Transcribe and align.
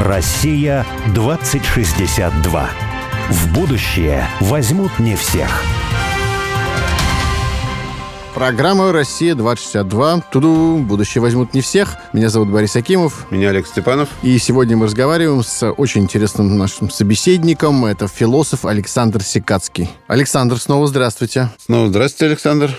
Россия 0.00 0.84
2062. 1.14 2.68
В 3.30 3.54
будущее 3.54 4.28
возьмут 4.40 4.98
не 4.98 5.16
всех. 5.16 5.48
Программа 8.34 8.92
«Россия-2062». 8.92 10.22
Туду. 10.30 10.84
Будущее 10.86 11.22
возьмут 11.22 11.54
не 11.54 11.62
всех. 11.62 11.96
Меня 12.12 12.28
зовут 12.28 12.50
Борис 12.50 12.76
Акимов. 12.76 13.26
Меня 13.30 13.48
Олег 13.48 13.66
Степанов. 13.66 14.10
И 14.22 14.36
сегодня 14.36 14.76
мы 14.76 14.84
разговариваем 14.84 15.42
с 15.42 15.66
очень 15.70 16.02
интересным 16.02 16.58
нашим 16.58 16.90
собеседником. 16.90 17.86
Это 17.86 18.06
философ 18.06 18.66
Александр 18.66 19.22
Секацкий. 19.22 19.88
Александр, 20.08 20.58
снова 20.58 20.86
здравствуйте. 20.86 21.48
Снова 21.56 21.88
здравствуйте, 21.88 22.26
Александр 22.26 22.78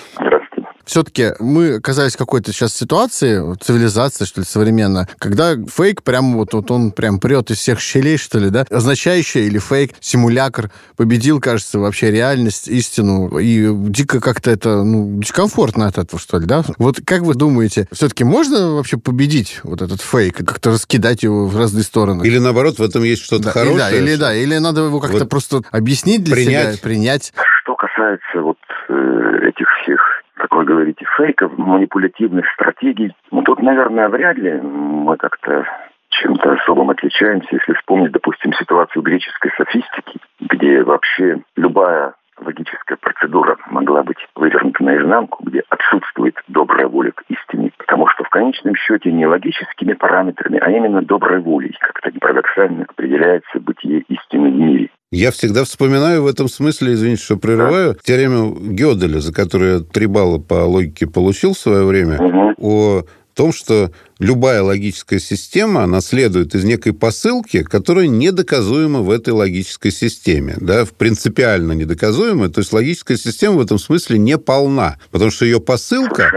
все-таки 0.88 1.34
мы 1.40 1.76
оказались 1.76 2.16
в 2.16 2.18
какой-то 2.18 2.52
сейчас 2.52 2.74
ситуации, 2.74 3.56
цивилизации, 3.62 4.26
что 4.26 4.42
ли, 4.42 4.46
современно, 4.46 5.08
когда 5.20 5.56
фейк 5.56 6.02
прям 6.02 6.36
вот, 6.36 6.54
вот 6.54 6.72
он 6.72 6.92
прям 6.92 7.20
прет 7.20 7.52
из 7.52 7.58
всех 7.58 7.80
щелей, 7.80 8.18
что 8.18 8.40
ли, 8.40 8.50
да, 8.50 8.66
означающий 8.70 9.46
или 9.46 9.60
фейк, 9.60 9.92
симулятор 10.00 10.72
победил, 10.96 11.40
кажется, 11.40 11.80
вообще 11.80 12.10
реальность, 12.10 12.68
истину, 12.68 13.38
и 13.38 13.68
дико 13.90 14.20
как-то 14.22 14.50
это, 14.50 14.84
ну, 14.84 15.20
дискомфортно 15.20 15.88
от 15.88 15.98
этого, 15.98 16.20
что 16.20 16.40
ли, 16.40 16.46
да? 16.46 16.64
Вот 16.78 17.02
как 17.06 17.22
вы 17.22 17.36
думаете, 17.36 17.88
все-таки 17.92 18.24
можно 18.24 18.72
вообще 18.72 18.98
победить 18.98 19.60
вот 19.64 19.82
этот 19.82 20.02
фейк, 20.02 20.38
как-то 20.38 20.72
раскидать 20.72 21.24
его 21.24 21.48
в 21.48 21.58
разные 21.58 21.84
стороны? 21.84 22.24
Или 22.26 22.40
наоборот, 22.40 22.80
в 22.80 22.82
этом 22.82 23.04
есть 23.04 23.24
что-то 23.24 23.46
да, 23.46 23.52
хорошее? 23.52 23.78
Или, 23.78 23.80
да, 23.80 24.00
или, 24.00 24.16
да, 24.16 24.36
или 24.36 24.58
надо 24.58 24.82
его 24.82 25.00
как-то 25.00 25.20
вот 25.20 25.30
просто 25.30 25.62
объяснить 25.72 26.24
для 26.24 26.36
принять. 26.36 26.76
себя, 26.76 26.82
принять. 26.82 27.34
Что 27.64 27.76
касается 27.76 28.42
вот 28.42 28.58
э, 28.90 29.50
этих 29.50 29.68
всех 29.84 30.17
как 30.38 30.54
вы 30.56 30.66
говорите, 30.66 31.06
фейков, 31.18 31.58
манипулятивных 31.58 32.46
стратегий. 32.54 33.14
Ну, 33.32 33.42
тут, 33.42 33.62
наверное, 33.62 34.08
вряд 34.10 34.38
ли 34.38 34.54
мы 34.54 35.18
как-то 35.18 35.66
чем-то 36.10 36.54
особым 36.54 36.90
отличаемся, 36.90 37.48
если 37.52 37.74
вспомнить, 37.74 38.12
допустим, 38.12 38.54
ситуацию 38.54 39.02
греческой 39.02 39.52
софистики, 39.58 40.20
где 40.40 40.84
вообще 40.84 41.42
любая 41.56 42.14
логическая 42.40 42.98
процедура 42.98 43.58
могла 43.70 44.04
быть 44.04 44.18
вывернута 44.36 44.84
наизнанку, 44.84 45.44
где 45.44 45.64
отсутствует 45.70 46.36
добрая 46.48 46.88
воля 46.88 47.12
к 47.12 47.24
истине, 47.30 47.72
потому 47.78 48.08
что 48.08 48.24
в 48.24 48.30
конечном 48.30 48.76
счете 48.76 49.12
не 49.12 49.26
логическими 49.26 49.94
параметрами, 49.94 50.60
а 50.60 50.70
именно 50.70 51.02
доброй 51.02 51.40
волей, 51.40 51.76
как-то 51.80 52.12
не 52.12 52.20
парадоксально, 52.20 52.86
определяется 52.88 53.60
бытие 53.60 54.02
истины 54.08 54.50
в 54.50 54.56
мире. 54.56 54.90
Я 55.12 55.32
всегда 55.32 55.64
вспоминаю 55.64 56.24
в 56.24 56.28
этом 56.28 56.50
смысле, 56.50 56.94
извините, 56.94 57.24
что 57.24 57.38
прерываю, 57.38 57.94
да. 57.94 58.00
теорему 58.04 58.56
Гёделя, 58.60 59.20
за 59.20 59.34
которую 59.34 59.78
я 59.78 59.80
три 59.80 60.06
балла 60.06 60.38
по 60.38 60.66
логике 60.66 61.08
получил 61.08 61.54
в 61.54 61.58
свое 61.58 61.86
время, 61.86 62.20
угу. 62.20 62.54
о 62.58 63.02
том, 63.38 63.54
что 63.54 63.92
любая 64.18 64.64
логическая 64.64 65.20
система, 65.20 65.84
она 65.84 66.02
следует 66.02 66.56
из 66.56 66.64
некой 66.64 66.92
посылки, 66.92 67.62
которая 67.62 68.08
недоказуема 68.08 69.02
в 69.02 69.12
этой 69.12 69.30
логической 69.30 69.92
системе. 69.92 70.58
Да, 70.60 70.86
принципиально 70.98 71.74
недоказуема. 71.74 72.50
То 72.50 72.62
есть 72.62 72.74
логическая 72.74 73.16
система 73.16 73.58
в 73.58 73.62
этом 73.62 73.78
смысле 73.78 74.18
не 74.18 74.40
полна. 74.40 74.98
Потому 75.12 75.30
что 75.30 75.46
ее 75.46 75.62
посылка 75.62 76.32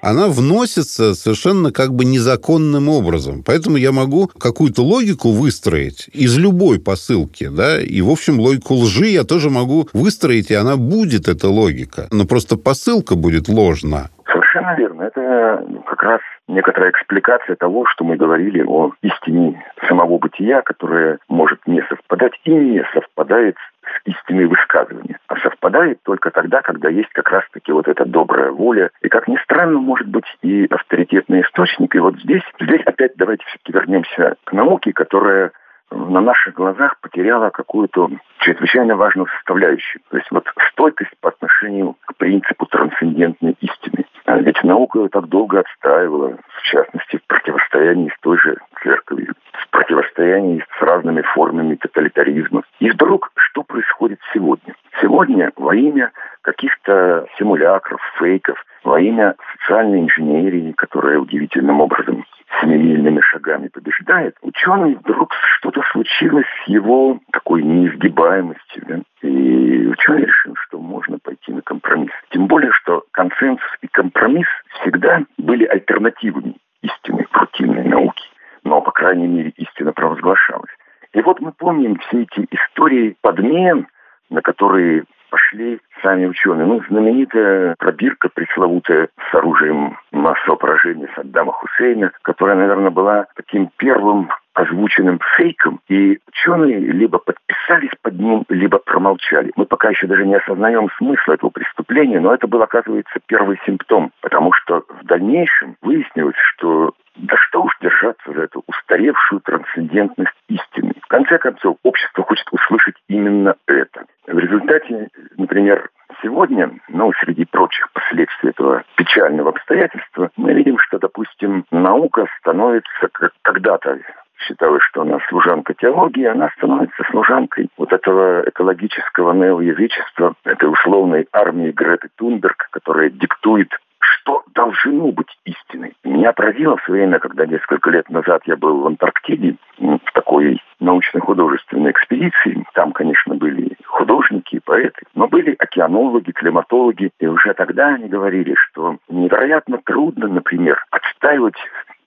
она 0.00 0.28
вносится 0.28 1.14
совершенно 1.14 1.72
как 1.72 1.94
бы 1.94 2.04
незаконным 2.04 2.90
образом. 2.90 3.42
Поэтому 3.42 3.78
я 3.78 3.90
могу 3.90 4.26
какую-то 4.26 4.82
логику 4.82 5.30
выстроить 5.30 6.08
из 6.12 6.36
любой 6.36 6.78
посылки, 6.78 7.48
да, 7.48 7.80
и, 7.80 8.02
в 8.02 8.10
общем, 8.10 8.38
логику 8.38 8.74
лжи 8.74 9.06
я 9.06 9.24
тоже 9.24 9.48
могу 9.48 9.88
выстроить, 9.94 10.50
и 10.50 10.54
она 10.54 10.76
будет, 10.76 11.26
эта 11.26 11.48
логика. 11.48 12.08
Но 12.10 12.26
просто 12.26 12.58
посылка 12.58 13.14
будет 13.14 13.48
ложна. 13.48 14.10
Совершенно 14.54 14.76
верно. 14.76 15.02
Это 15.02 15.66
как 15.86 16.02
раз 16.02 16.20
некоторая 16.46 16.90
экспликация 16.90 17.56
того, 17.56 17.86
что 17.86 18.04
мы 18.04 18.16
говорили 18.16 18.62
о 18.64 18.92
истине 19.02 19.64
самого 19.88 20.18
бытия, 20.18 20.62
которая 20.62 21.18
может 21.28 21.66
не 21.66 21.82
совпадать 21.82 22.32
и 22.44 22.52
не 22.52 22.84
совпадает 22.92 23.56
с 23.82 24.08
истинной 24.08 24.46
высказывания. 24.46 25.18
А 25.26 25.36
совпадает 25.40 25.98
только 26.04 26.30
тогда, 26.30 26.62
когда 26.62 26.88
есть 26.88 27.10
как 27.12 27.30
раз-таки 27.30 27.72
вот 27.72 27.88
эта 27.88 28.04
добрая 28.04 28.50
воля. 28.50 28.90
И, 29.02 29.08
как 29.08 29.26
ни 29.26 29.36
странно, 29.38 29.78
может 29.78 30.06
быть 30.06 30.26
и 30.42 30.66
авторитетный 30.70 31.42
источник. 31.42 31.94
И 31.94 31.98
вот 31.98 32.16
здесь, 32.20 32.44
здесь 32.60 32.82
опять 32.86 33.12
давайте 33.16 33.44
все-таки 33.46 33.72
вернемся 33.72 34.36
к 34.44 34.52
науке, 34.52 34.92
которая 34.92 35.50
на 35.90 36.20
наших 36.20 36.54
глазах 36.54 36.98
потеряла 37.00 37.50
какую-то 37.50 38.10
чрезвычайно 38.38 38.96
важную 38.96 39.28
составляющую. 39.36 40.02
То 40.10 40.16
есть 40.16 40.30
вот 40.30 40.46
стойкость 40.72 41.12
по 41.20 41.28
отношению 41.28 41.96
к 42.06 42.16
принципу 42.16 42.66
трансцендентной 42.66 43.56
истины. 43.60 43.83
А 44.26 44.38
ведь 44.38 44.62
наука 44.64 45.00
ее 45.00 45.08
так 45.10 45.28
долго 45.28 45.60
отстаивала, 45.60 46.38
в 46.48 46.62
частности, 46.62 47.18
в 47.18 47.26
противостоянии 47.26 48.08
с 48.08 48.20
той 48.20 48.38
же 48.38 48.56
церковью, 48.82 49.34
в 49.52 49.68
противостоянии 49.70 50.64
с 50.78 50.82
разными 50.82 51.20
формами 51.20 51.74
тоталитаризма. 51.74 52.62
И 52.80 52.90
вдруг 52.90 53.30
что 53.36 53.62
происходит 53.62 54.18
сегодня? 54.32 54.74
Сегодня 55.02 55.52
во 55.56 55.74
имя 55.74 56.10
каких-то 56.40 57.26
симулякров, 57.38 58.00
фейков, 58.18 58.64
во 58.82 58.98
имя 58.98 59.34
социальной 59.52 60.00
инженерии, 60.00 60.72
которая 60.72 61.18
удивительным 61.18 61.80
образом 61.82 62.24
семимильными 62.60 63.20
шагами 63.20 63.68
побеждает, 63.68 64.36
ученый 64.42 64.94
вдруг 64.96 65.32
что-то 65.58 65.82
случилось 65.92 66.46
с 66.64 66.68
его 66.68 67.18
такой 67.32 67.62
неизгибаемостью. 67.62 68.84
Да? 68.86 69.00
И 69.28 69.86
ученый 69.86 70.26
решил, 70.26 70.54
что 70.56 70.78
можно 70.78 71.18
пойти 71.18 71.52
на 71.52 71.62
компромисс. 71.62 72.12
Тем 72.30 72.46
более, 72.46 72.72
что 72.72 73.04
консенсус 73.12 73.68
и 73.82 73.88
компромисс 73.88 74.48
всегда 74.80 75.22
были 75.38 75.64
альтернативами 75.64 76.56
истинной 76.82 77.26
рутинной 77.32 77.84
науки. 77.84 78.24
Но, 78.64 78.80
по 78.80 78.90
крайней 78.90 79.26
мере, 79.26 79.52
истина 79.56 79.92
провозглашалась. 79.92 80.70
И 81.12 81.20
вот 81.22 81.40
мы 81.40 81.52
помним 81.52 81.98
все 81.98 82.22
эти 82.22 82.46
истории 82.50 83.16
подмен, 83.20 83.86
на 84.30 84.42
которые 84.42 85.04
пошли 85.34 85.80
сами 86.00 86.26
ученые. 86.26 86.64
Ну, 86.64 86.80
знаменитая 86.88 87.74
пробирка 87.78 88.28
пресловутая 88.32 89.08
с 89.30 89.34
оружием 89.34 89.98
массового 90.12 90.56
поражения 90.56 91.08
Саддама 91.16 91.50
Хусейна, 91.50 92.12
которая, 92.22 92.56
наверное, 92.56 92.90
была 92.90 93.26
таким 93.34 93.68
первым 93.76 94.30
озвученным 94.54 95.20
фейком, 95.36 95.80
и 95.88 96.18
ученые 96.28 96.78
либо 96.78 97.18
подписались 97.18 97.92
под 98.02 98.18
ним, 98.18 98.44
либо 98.48 98.78
промолчали. 98.78 99.52
Мы 99.56 99.66
пока 99.66 99.90
еще 99.90 100.06
даже 100.06 100.24
не 100.24 100.36
осознаем 100.36 100.88
смысла 100.96 101.34
этого 101.34 101.50
преступления, 101.50 102.20
но 102.20 102.32
это 102.32 102.46
был, 102.46 102.62
оказывается, 102.62 103.18
первый 103.26 103.58
симптом, 103.66 104.12
потому 104.20 104.52
что 104.52 104.84
в 104.88 105.04
дальнейшем 105.04 105.76
выяснилось, 105.82 106.36
что 106.54 106.94
да 107.16 107.36
что 107.36 107.62
уж 107.62 107.76
держаться 107.80 108.32
за 108.32 108.42
эту 108.42 108.64
устаревшую 108.66 109.40
трансцендентность 109.42 110.34
истины. 110.48 110.94
В 111.00 111.06
конце 111.06 111.38
концов, 111.38 111.76
общество 111.84 112.24
хочет 112.24 112.46
услышать 112.50 112.96
именно 113.08 113.54
это. 113.66 114.04
В 114.26 114.38
результате, 114.38 115.08
например, 115.36 115.90
сегодня, 116.22 116.70
ну, 116.88 117.12
среди 117.20 117.44
прочих 117.44 117.90
последствий 117.92 118.50
этого 118.50 118.82
печального 118.96 119.50
обстоятельства, 119.50 120.30
мы 120.36 120.54
видим, 120.54 120.78
что, 120.78 120.98
допустим, 120.98 121.64
наука 121.70 122.26
становится, 122.40 123.08
как 123.12 123.32
когда-то 123.42 123.98
считалось, 124.46 124.82
что 124.82 125.02
она 125.02 125.18
служанка 125.28 125.74
теологии, 125.74 126.24
она 126.24 126.50
становится 126.56 127.02
служанкой 127.10 127.68
вот 127.76 127.92
этого 127.92 128.42
экологического 128.48 129.32
неоязычества, 129.32 130.34
этой 130.44 130.70
условной 130.70 131.26
армии 131.32 131.70
Греты 131.70 132.08
Тунберг, 132.16 132.68
которая 132.70 133.10
диктует 133.10 133.68
что 134.04 134.42
должно 134.54 135.12
быть 135.12 135.28
истиной. 135.44 135.94
Меня 136.04 136.32
поразило 136.32 136.76
в 136.76 136.82
свое 136.82 137.02
время, 137.02 137.18
когда 137.18 137.46
несколько 137.46 137.90
лет 137.90 138.08
назад 138.10 138.42
я 138.46 138.56
был 138.56 138.80
в 138.80 138.86
Антарктиде, 138.86 139.56
в 139.78 140.12
такой 140.12 140.60
научно-художественной 140.80 141.90
экспедиции. 141.90 142.64
Там, 142.74 142.92
конечно, 142.92 143.34
были 143.34 143.76
художники, 143.86 144.60
поэты, 144.64 145.02
но 145.14 145.26
были 145.28 145.54
океанологи, 145.58 146.30
климатологи. 146.32 147.10
И 147.18 147.26
уже 147.26 147.54
тогда 147.54 147.88
они 147.94 148.08
говорили, 148.08 148.54
что 148.54 148.96
невероятно 149.08 149.78
трудно, 149.84 150.28
например, 150.28 150.84
отстаивать 150.90 151.56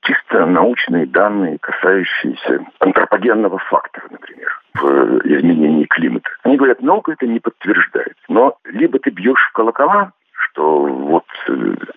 чисто 0.08 0.46
научные 0.46 1.06
данные, 1.06 1.58
касающиеся 1.60 2.66
антропогенного 2.80 3.60
фактора, 3.60 4.06
например, 4.10 4.62
в 4.76 5.20
изменении 5.26 5.86
климата. 5.86 6.30
Они 6.44 6.56
говорят, 6.56 6.82
наука 6.82 7.12
это 7.12 7.28
не 7.28 7.40
подтверждает. 7.40 8.16
Но 8.30 8.58
либо 8.66 9.00
ты 9.00 9.10
бьешь 9.10 9.50
в 9.50 9.54
колокола, 9.54 10.14
что 10.32 10.86
вот 10.86 11.26
э, 11.26 11.27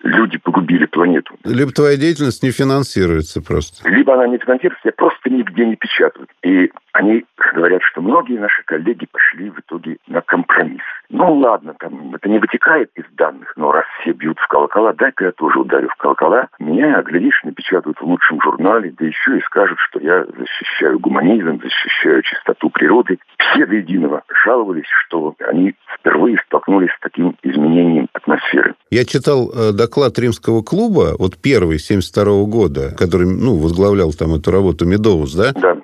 люди 0.03 0.37
погубили 0.37 0.85
планету. 0.85 1.35
Либо 1.43 1.71
твоя 1.71 1.97
деятельность 1.97 2.43
не 2.43 2.51
финансируется 2.51 3.41
просто. 3.41 3.87
Либо 3.89 4.13
она 4.13 4.27
не 4.27 4.37
финансируется, 4.37 4.91
просто 4.95 5.29
нигде 5.29 5.65
не 5.65 5.75
печатают. 5.75 6.29
И 6.43 6.71
они 6.93 7.25
говорят, 7.53 7.81
что 7.83 8.01
многие 8.01 8.37
наши 8.37 8.63
коллеги 8.63 9.07
пошли 9.11 9.49
в 9.49 9.59
итоге 9.59 9.97
на 10.07 10.21
компромисс. 10.21 10.81
Ну 11.09 11.33
ладно, 11.35 11.73
там 11.79 12.13
это 12.15 12.29
не 12.29 12.39
вытекает 12.39 12.89
из 12.95 13.05
данных, 13.17 13.53
но 13.55 13.71
раз 13.71 13.85
все 14.01 14.11
бьют 14.11 14.37
в 14.39 14.47
колокола, 14.47 14.93
дай-ка 14.93 15.25
я 15.25 15.31
тоже 15.31 15.59
ударю 15.59 15.89
в 15.89 15.95
колокола. 15.95 16.47
Меня, 16.59 17.01
глядишь, 17.01 17.41
напечатают 17.43 17.99
в 17.99 18.05
лучшем 18.05 18.41
журнале, 18.41 18.93
да 18.97 19.05
еще 19.05 19.37
и 19.37 19.41
скажут, 19.41 19.77
что 19.79 19.99
я 19.99 20.25
защищаю 20.25 20.99
гуманизм, 20.99 21.61
защищаю 21.61 22.21
чистоту 22.23 22.69
природы. 22.69 23.19
Все 23.37 23.65
до 23.65 23.75
единого 23.75 24.23
жаловались, 24.43 24.87
что 25.05 25.35
они 25.47 25.75
впервые 25.99 26.37
столкнулись 26.45 26.91
с 26.91 26.99
таким 27.01 27.35
изменением 27.43 28.07
атмосферы. 28.13 28.75
Я 28.89 29.05
читал 29.05 29.30
э, 29.33 29.71
доклад 29.73 30.17
Римского 30.19 30.61
клуба, 30.61 31.15
вот 31.17 31.37
первый, 31.37 31.79
72 31.79 32.45
года, 32.45 32.93
который, 32.97 33.27
ну, 33.27 33.55
возглавлял 33.57 34.13
там 34.13 34.35
эту 34.35 34.51
работу 34.51 34.85
Медоуз, 34.85 35.33
да? 35.33 35.53
Да. 35.53 35.75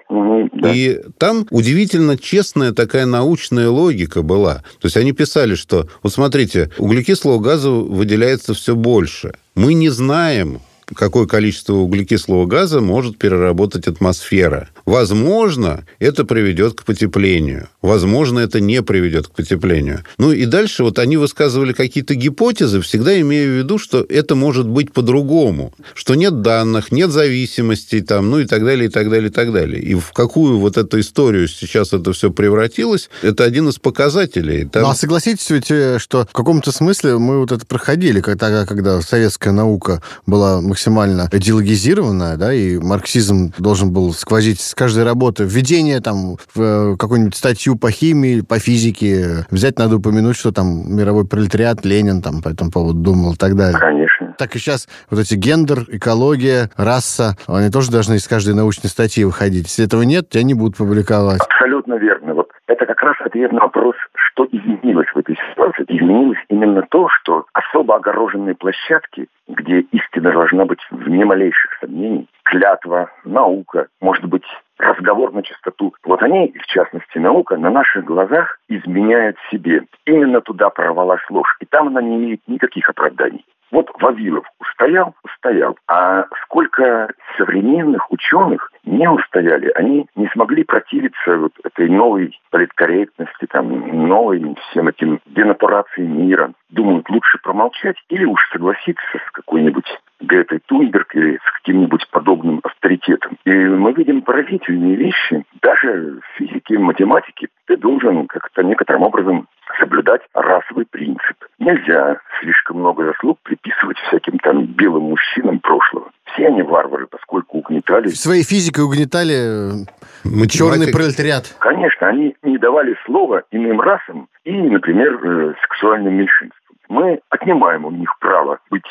Да. 0.53 0.73
И 0.73 1.01
там 1.17 1.45
удивительно 1.51 2.17
честная 2.17 2.71
такая 2.71 3.05
научная 3.05 3.69
логика 3.69 4.23
была. 4.23 4.55
То 4.79 4.85
есть 4.85 4.97
они 4.97 5.11
писали, 5.11 5.55
что, 5.55 5.87
вот 6.01 6.13
смотрите, 6.13 6.71
углекислого 6.79 7.39
газа 7.39 7.69
выделяется 7.69 8.53
все 8.53 8.75
больше. 8.75 9.33
Мы 9.55 9.75
не 9.75 9.89
знаем, 9.89 10.59
какое 10.95 11.25
количество 11.25 11.73
углекислого 11.73 12.45
газа 12.45 12.79
может 12.79 13.17
переработать 13.17 13.87
атмосфера. 13.87 14.69
Возможно, 14.85 15.85
это 15.99 16.23
приведет 16.23 16.75
к 16.75 16.83
потеплению. 16.83 17.67
Возможно, 17.81 18.39
это 18.39 18.59
не 18.59 18.81
приведет 18.81 19.27
к 19.27 19.31
потеплению. 19.31 20.03
Ну 20.17 20.31
и 20.31 20.45
дальше 20.45 20.83
вот 20.83 20.99
они 20.99 21.17
высказывали 21.17 21.73
какие-то 21.73 22.15
гипотезы, 22.15 22.81
всегда 22.81 23.19
имея 23.19 23.47
в 23.47 23.57
виду, 23.57 23.77
что 23.77 24.05
это 24.07 24.35
может 24.35 24.67
быть 24.67 24.93
по-другому. 24.93 25.73
Что 25.93 26.15
нет 26.15 26.41
данных, 26.41 26.91
нет 26.91 27.11
зависимостей, 27.11 28.01
там, 28.01 28.29
ну 28.29 28.39
и 28.39 28.45
так 28.45 28.63
далее, 28.63 28.87
и 28.87 28.91
так 28.91 29.09
далее, 29.09 29.29
и 29.29 29.33
так 29.33 29.51
далее. 29.51 29.81
И 29.81 29.95
в 29.95 30.11
какую 30.13 30.59
вот 30.59 30.77
эту 30.77 30.99
историю 30.99 31.47
сейчас 31.47 31.93
это 31.93 32.13
все 32.13 32.31
превратилось, 32.31 33.09
это 33.21 33.43
один 33.43 33.67
из 33.69 33.77
показателей. 33.77 34.65
Там... 34.65 34.83
Ну, 34.83 34.89
а 34.89 34.95
согласитесь 34.95 35.49
ведь, 35.49 35.71
э, 35.71 35.99
что 35.99 36.25
в 36.25 36.33
каком-то 36.33 36.71
смысле 36.71 37.17
мы 37.17 37.39
вот 37.39 37.51
это 37.51 37.65
проходили, 37.65 38.21
когда, 38.21 38.65
когда 38.65 39.01
советская 39.01 39.53
наука 39.53 40.01
была 40.25 40.61
максимально 40.77 41.27
идеологизированная, 41.31 42.37
да, 42.37 42.53
и 42.53 42.77
марксизм 42.77 43.51
должен 43.57 43.91
был 43.91 44.13
сквозить 44.13 44.61
с 44.61 44.75
каждой 44.75 45.05
работы. 45.05 45.43
Введение 45.43 46.01
там 46.01 46.37
в 46.53 46.61
э, 46.61 46.95
какую-нибудь 46.97 47.35
статью 47.35 47.79
по 47.79 47.89
химии, 47.89 48.41
по 48.41 48.59
физике. 48.59 49.47
Взять 49.49 49.79
надо 49.79 49.97
упомянуть, 49.97 50.35
что 50.37 50.51
там 50.51 50.95
мировой 50.95 51.25
пролетариат, 51.27 51.83
Ленин 51.83 52.21
там 52.21 52.43
по 52.43 52.49
этому 52.49 52.69
поводу 52.69 52.99
думал 52.99 53.33
и 53.33 53.37
так 53.37 53.55
далее. 53.55 53.79
Конечно. 53.79 54.35
Так 54.37 54.55
и 54.55 54.59
сейчас 54.59 54.87
вот 55.09 55.19
эти 55.19 55.33
гендер, 55.33 55.79
экология, 55.87 56.69
раса, 56.77 57.35
они 57.47 57.71
тоже 57.71 57.89
должны 57.89 58.15
из 58.15 58.27
каждой 58.27 58.53
научной 58.53 58.91
статьи 58.91 59.25
выходить. 59.25 59.65
Если 59.65 59.83
этого 59.83 60.03
нет, 60.03 60.29
тебя 60.29 60.43
не 60.43 60.53
будут 60.53 60.77
публиковать. 60.77 61.41
Абсолютно 61.41 61.95
верно. 61.95 62.35
Вот 62.35 62.49
это 62.67 62.85
как 62.85 63.01
раз 63.01 63.15
ответ 63.25 63.51
на 63.51 63.61
вопрос, 63.61 63.95
что 64.13 64.45
изменилось 64.45 65.07
в 65.15 65.17
этой 65.17 65.35
ситуации. 65.49 65.85
Изменилось 65.87 66.37
именно 66.49 66.83
то, 66.91 67.07
что 67.09 67.45
особо 67.53 67.95
огороженные 67.95 68.53
площадки, 68.53 69.27
где 69.57 69.79
истина 69.79 70.31
должна 70.31 70.65
быть 70.65 70.79
вне 70.91 71.25
малейших 71.25 71.77
сомнений, 71.81 72.27
клятва, 72.43 73.11
наука, 73.25 73.87
может 73.99 74.25
быть, 74.25 74.45
разговор 74.77 75.33
на 75.33 75.43
чистоту. 75.43 75.93
Вот 76.03 76.21
они, 76.23 76.53
в 76.61 76.65
частности 76.67 77.17
наука, 77.17 77.57
на 77.57 77.69
наших 77.69 78.05
глазах 78.05 78.59
изменяют 78.69 79.37
себе. 79.51 79.83
Именно 80.05 80.41
туда 80.41 80.69
прорвалась 80.69 81.21
ложь. 81.29 81.57
И 81.59 81.65
там 81.65 81.87
она 81.87 82.01
не 82.01 82.15
имеет 82.15 82.41
никаких 82.47 82.89
оправданий. 82.89 83.43
Вот 83.77 83.91
Вавилов 84.01 84.43
устоял, 84.59 85.13
устоял. 85.23 85.77
А 85.87 86.25
сколько 86.41 87.13
современных 87.37 88.11
ученых 88.11 88.71
не 88.83 89.07
устояли, 89.07 89.69
они 89.75 90.07
не 90.15 90.27
смогли 90.29 90.63
противиться 90.63 91.37
вот 91.37 91.51
этой 91.63 91.87
новой 91.87 92.35
политкорректности, 92.49 93.45
там, 93.51 94.07
новой 94.07 94.55
всем 94.71 94.87
этим 94.87 95.19
денатурации 95.27 96.01
мира. 96.01 96.53
Думают, 96.71 97.07
лучше 97.11 97.37
промолчать 97.43 97.97
или 98.09 98.25
уж 98.25 98.39
согласиться 98.51 99.19
с 99.27 99.31
какой-нибудь 99.31 99.85
Гретой 100.21 100.59
Тунберг 100.65 101.15
или 101.15 101.37
с 101.37 101.51
каким-нибудь 101.59 102.09
подобным 102.09 102.61
авторитетом. 102.63 103.37
И 103.45 103.51
мы 103.51 103.93
видим 103.93 104.23
поразительные 104.23 104.95
вещи. 104.95 105.45
Даже 105.61 106.19
в 106.19 106.37
физике, 106.37 106.79
математике 106.79 107.49
ты 107.67 107.77
должен 107.77 108.25
как-то 108.25 108.63
некоторым 108.63 109.03
образом 109.03 109.47
соблюдать 109.79 110.21
расовый 110.33 110.85
принцип. 110.85 111.37
Нельзя 111.59 112.17
слишком 112.39 112.79
много 112.79 113.05
заслуг 113.05 113.39
приписывать 113.43 113.97
всяким 114.07 114.39
там 114.39 114.65
белым 114.65 115.03
мужчинам 115.03 115.59
прошлого. 115.59 116.11
Все 116.33 116.47
они 116.47 116.61
варвары, 116.61 117.07
поскольку 117.07 117.59
угнетали... 117.59 118.09
Своей 118.09 118.43
физикой 118.43 118.83
угнетали 118.83 119.85
Математик. 120.23 120.51
черный 120.51 120.91
пролетариат. 120.91 121.55
Конечно, 121.59 122.07
они 122.07 122.35
не 122.43 122.57
давали 122.57 122.95
слова 123.05 123.43
иным 123.51 123.81
расам 123.81 124.27
и, 124.43 124.51
например, 124.51 125.19
э, 125.23 125.53
сексуальным 125.61 126.13
меньшинствам. 126.13 126.75
Мы 126.89 127.19
отнимаем 127.29 127.85
у 127.85 127.91
них 127.91 128.09
право 128.19 128.59
быть 128.69 128.85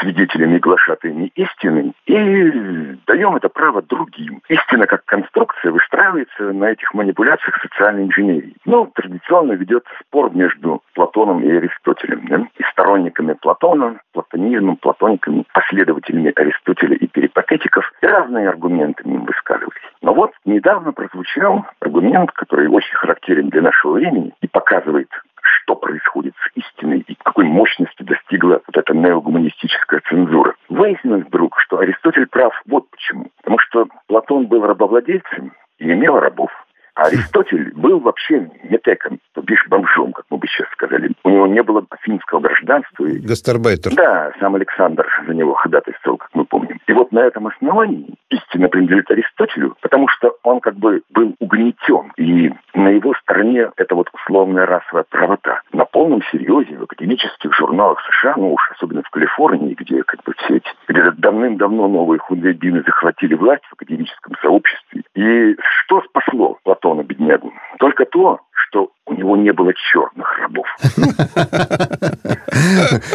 свидетелями 0.00 0.56
и 0.56 0.60
глашатаями 0.60 1.32
истины 1.34 1.92
и 2.06 2.96
даем 3.06 3.36
это 3.36 3.48
право 3.48 3.82
другим. 3.82 4.42
Истина 4.48 4.86
как 4.86 5.04
конструкция 5.04 5.72
выстраивается 5.72 6.52
на 6.52 6.70
этих 6.70 6.92
манипуляциях 6.94 7.60
социальной 7.60 8.04
инженерии. 8.04 8.56
Ну, 8.64 8.86
традиционно 8.94 9.52
ведется 9.52 9.90
спор 10.06 10.34
между 10.34 10.82
Платоном 10.94 11.42
и 11.42 11.50
Аристотелем. 11.50 12.26
Да? 12.28 12.46
И 12.58 12.62
сторонниками 12.72 13.34
Платона, 13.34 14.00
платонизмом, 14.12 14.76
платониками, 14.76 15.44
последователями 15.52 16.32
Аристотеля 16.34 16.96
и 16.96 17.06
перипатетиков. 17.06 17.90
И 18.02 18.06
разные 18.06 18.48
аргументы 18.48 19.02
им 19.04 19.24
высказывались. 19.24 19.80
Но 20.02 20.14
вот 20.14 20.32
недавно 20.44 20.92
прозвучал 20.92 21.66
аргумент, 21.80 22.32
который 22.32 22.68
очень 22.68 22.94
характерен 22.94 23.48
для 23.48 23.62
нашего 23.62 23.92
времени 23.92 24.32
и 24.40 24.46
показывает 24.46 25.08
что 25.70 25.76
происходит 25.76 26.34
с 26.34 26.56
истиной 26.56 27.04
и 27.06 27.14
какой 27.22 27.44
мощности 27.44 28.02
достигла 28.02 28.60
вот 28.66 28.76
эта 28.76 28.92
неогуманистическая 28.92 30.00
цензура. 30.08 30.54
Выяснилось 30.68 31.26
вдруг, 31.26 31.60
что 31.60 31.78
Аристотель 31.78 32.26
прав 32.26 32.52
вот 32.66 32.90
почему. 32.90 33.30
Потому 33.36 33.58
что 33.60 33.86
Платон 34.08 34.46
был 34.46 34.66
рабовладельцем 34.66 35.52
и 35.78 35.84
имел 35.84 36.18
рабов. 36.18 36.50
А 36.96 37.04
Аристотель 37.04 37.72
был 37.74 38.00
вообще 38.00 38.50
метеком, 38.64 39.20
то 39.32 39.42
бишь 39.42 39.64
бомжом, 39.68 40.12
как 40.12 40.24
мы 40.28 40.38
бы 40.38 40.46
сейчас 40.48 40.68
сказали. 40.72 41.12
У 41.22 41.30
него 41.30 41.46
не 41.46 41.62
было 41.62 41.84
афинского 41.88 42.40
гражданства. 42.40 43.06
Гастарбайтер. 43.06 43.94
Да, 43.94 44.32
сам 44.40 44.56
Александр 44.56 45.06
за 45.26 45.32
него 45.32 45.54
ходатайствовал. 45.54 46.19
И 46.90 46.92
вот 46.92 47.12
на 47.12 47.20
этом 47.20 47.46
основании 47.46 48.16
истина 48.30 48.68
принадлежит 48.68 49.08
Аристотелю, 49.12 49.76
потому 49.80 50.08
что 50.08 50.34
он 50.42 50.58
как 50.58 50.74
бы 50.74 51.02
был 51.10 51.36
угнетен. 51.38 52.10
И 52.16 52.50
на 52.74 52.88
его 52.88 53.14
стороне 53.22 53.70
это 53.76 53.94
вот 53.94 54.08
условная 54.12 54.66
расовая 54.66 55.04
правота. 55.08 55.60
На 55.72 55.84
полном 55.84 56.20
серьезе 56.32 56.76
в 56.76 56.82
академических 56.82 57.54
журналах 57.54 58.00
США, 58.10 58.34
ну 58.36 58.54
уж 58.54 58.70
особенно 58.72 59.04
в 59.04 59.10
Калифорнии, 59.10 59.76
где 59.78 60.02
как 60.02 60.24
бы 60.24 60.34
все 60.36 60.56
эти, 60.56 60.68
где 60.88 61.12
давным-давно 61.12 61.86
новые 61.86 62.18
хунвейбины 62.18 62.82
захватили 62.82 63.34
власть 63.34 63.62
в 63.66 63.74
академическом 63.74 64.34
сообществе. 64.42 65.04
И 65.14 65.56
что 65.60 66.02
спасло 66.02 66.58
Платона, 66.64 67.04
беднягу? 67.04 67.52
Только 67.78 68.04
то, 68.04 68.40
что 68.70 68.90
у 69.06 69.14
него 69.14 69.36
не 69.36 69.52
было 69.52 69.72
черных 69.92 70.38
рабов. 70.38 70.66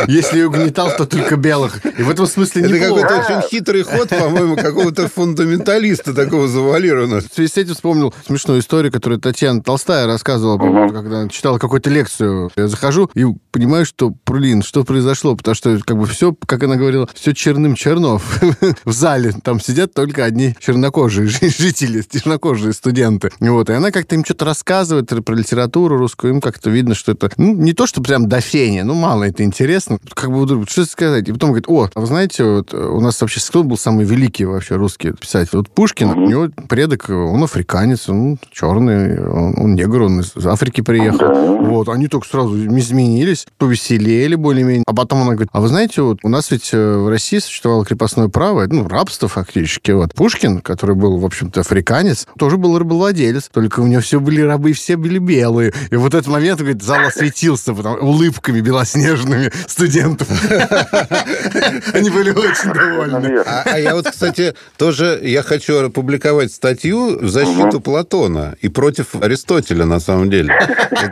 Если 0.08 0.44
угнетал, 0.44 0.90
то 0.98 1.06
только 1.06 1.38
белых. 1.38 1.86
И 1.86 2.04
в 2.04 2.10
этом 2.10 2.26
смысле 2.26 2.64
не 2.64 2.74
Это 2.74 2.88
какой-то 2.88 3.18
очень 3.20 3.48
хитрый 3.50 3.84
ход, 3.84 4.10
по-моему, 4.10 4.56
какого-то 4.58 5.08
фундаменталиста 5.08 6.14
такого 6.14 6.48
завуалированного. 6.48 7.22
В 7.22 7.34
связи 7.34 7.50
с 7.52 7.58
этим 7.58 7.76
вспомнил 7.76 8.14
смешную 8.26 8.60
историю, 8.60 8.92
которую 8.92 9.22
Татьяна 9.22 9.62
Толстая 9.62 10.06
рассказывала, 10.06 10.58
когда 10.90 11.30
читала 11.30 11.58
какую-то 11.58 11.90
лекцию. 11.90 12.52
Я 12.58 12.68
захожу 12.68 13.10
и 13.14 13.24
понимаю, 13.52 13.86
что, 13.86 14.14
блин, 14.26 14.64
что 14.64 14.84
произошло, 14.84 15.36
потому 15.36 15.56
что 15.56 15.80
как 15.86 15.98
бы 15.98 16.06
все, 16.08 16.36
как 16.46 16.64
она 16.64 16.76
говорила, 16.76 17.08
все 17.14 17.34
черным 17.34 17.76
чернов. 17.76 18.42
В 18.84 18.92
зале 18.92 19.34
там 19.44 19.62
сидят 19.62 19.94
только 19.94 20.26
одни 20.26 20.56
чернокожие 20.60 21.28
жители, 21.42 22.02
чернокожие 22.02 22.74
студенты. 22.74 23.32
Вот, 23.40 23.70
и 23.70 23.74
она 23.74 23.92
как-то 23.92 24.16
им 24.16 24.26
что-то 24.26 24.44
рассказывает 24.44 25.08
про 25.24 25.36
литературу 25.46 25.98
русскую, 25.98 26.34
им 26.34 26.42
как-то 26.42 26.70
видно, 26.70 26.96
что 26.96 27.12
это, 27.12 27.30
ну, 27.38 27.54
не 27.54 27.74
то, 27.74 27.86
что 27.86 28.02
прям 28.02 28.28
до 28.28 28.42
фени, 28.42 28.82
ну, 28.82 28.96
мало 28.96 29.24
это 29.24 29.44
интересно. 29.44 30.00
Как 30.14 30.32
бы, 30.32 30.66
что 30.68 30.86
сказать? 30.86 31.30
И 31.30 31.32
потом 31.32 31.52
говорит, 31.52 31.70
о, 31.70 31.90
а 31.94 32.00
вы 32.00 32.08
знаете, 32.08 32.44
вот 32.44 32.74
у 32.74 33.00
нас 33.00 33.22
вообще 33.22 33.40
кто 33.48 33.64
был 33.64 33.78
самый 33.78 34.06
великий 34.06 34.46
вообще 34.46 34.76
русский 34.76 35.12
писатель? 35.12 35.52
Вот 35.54 35.70
Пушкин, 35.70 36.10
у 36.10 36.28
него 36.28 36.50
предок, 36.68 37.10
он 37.10 37.44
африканец, 37.44 38.10
он 38.10 38.38
черный, 38.52 39.20
он, 39.20 39.58
он 39.58 39.76
негр, 39.76 40.04
он 40.04 40.22
из 40.22 40.46
Африки 40.46 40.82
приехал. 40.82 41.66
Вот, 41.66 41.90
они 41.90 42.08
только 42.08 42.28
сразу 42.28 42.58
изменились, 42.58 43.46
повеселели 43.58 44.36
более-менее. 44.36 44.84
А 44.88 44.94
потом 44.94 45.22
она 45.22 45.32
говорит, 45.32 45.50
а 45.52 45.62
вы 45.62 45.68
знаете, 45.68 46.02
вот 46.02 46.20
у 46.24 46.30
нас 46.30 46.52
ведь 46.52 46.72
э, 46.74 46.98
в 46.98 47.08
России 47.08 47.40
существовало 47.40 47.86
крепостное 47.86 48.28
право, 48.28 48.66
ну, 48.68 48.88
рабство 48.88 49.28
фактически. 49.28 49.92
Вот 49.92 50.14
Пушкин, 50.14 50.60
который 50.62 50.96
был, 50.96 51.18
в 51.18 51.26
общем-то, 51.26 51.62
африканец, 51.62 52.28
тоже 52.38 52.58
был 52.58 52.78
рабовладелец, 52.78 53.50
только 53.54 53.80
у 53.80 53.88
него 53.88 54.02
все 54.02 54.20
были 54.20 54.42
рабы, 54.42 54.74
все 54.74 54.98
были 54.98 55.20
белые. 55.36 55.74
И 55.92 55.96
вот 55.96 56.14
этот 56.14 56.28
момент, 56.28 56.60
говорит, 56.60 56.82
зал 56.82 57.06
осветился 57.06 57.74
потому, 57.74 57.98
улыбками 57.98 58.62
белоснежными 58.62 59.52
студентов. 59.68 60.28
Они 61.94 62.10
были 62.10 62.32
очень 62.32 62.74
довольны. 62.74 63.44
А, 63.46 63.64
а 63.66 63.80
я 63.80 63.96
вот, 63.96 64.10
кстати, 64.10 64.54
тоже 64.78 65.20
я 65.24 65.44
хочу 65.44 65.86
опубликовать 65.86 66.54
статью 66.54 67.20
в 67.20 67.30
защиту 67.30 67.82
Платона 67.82 68.56
и 68.62 68.70
против 68.70 69.16
Аристотеля, 69.16 69.86
на 69.86 70.00
самом 70.00 70.30
деле. 70.30 70.54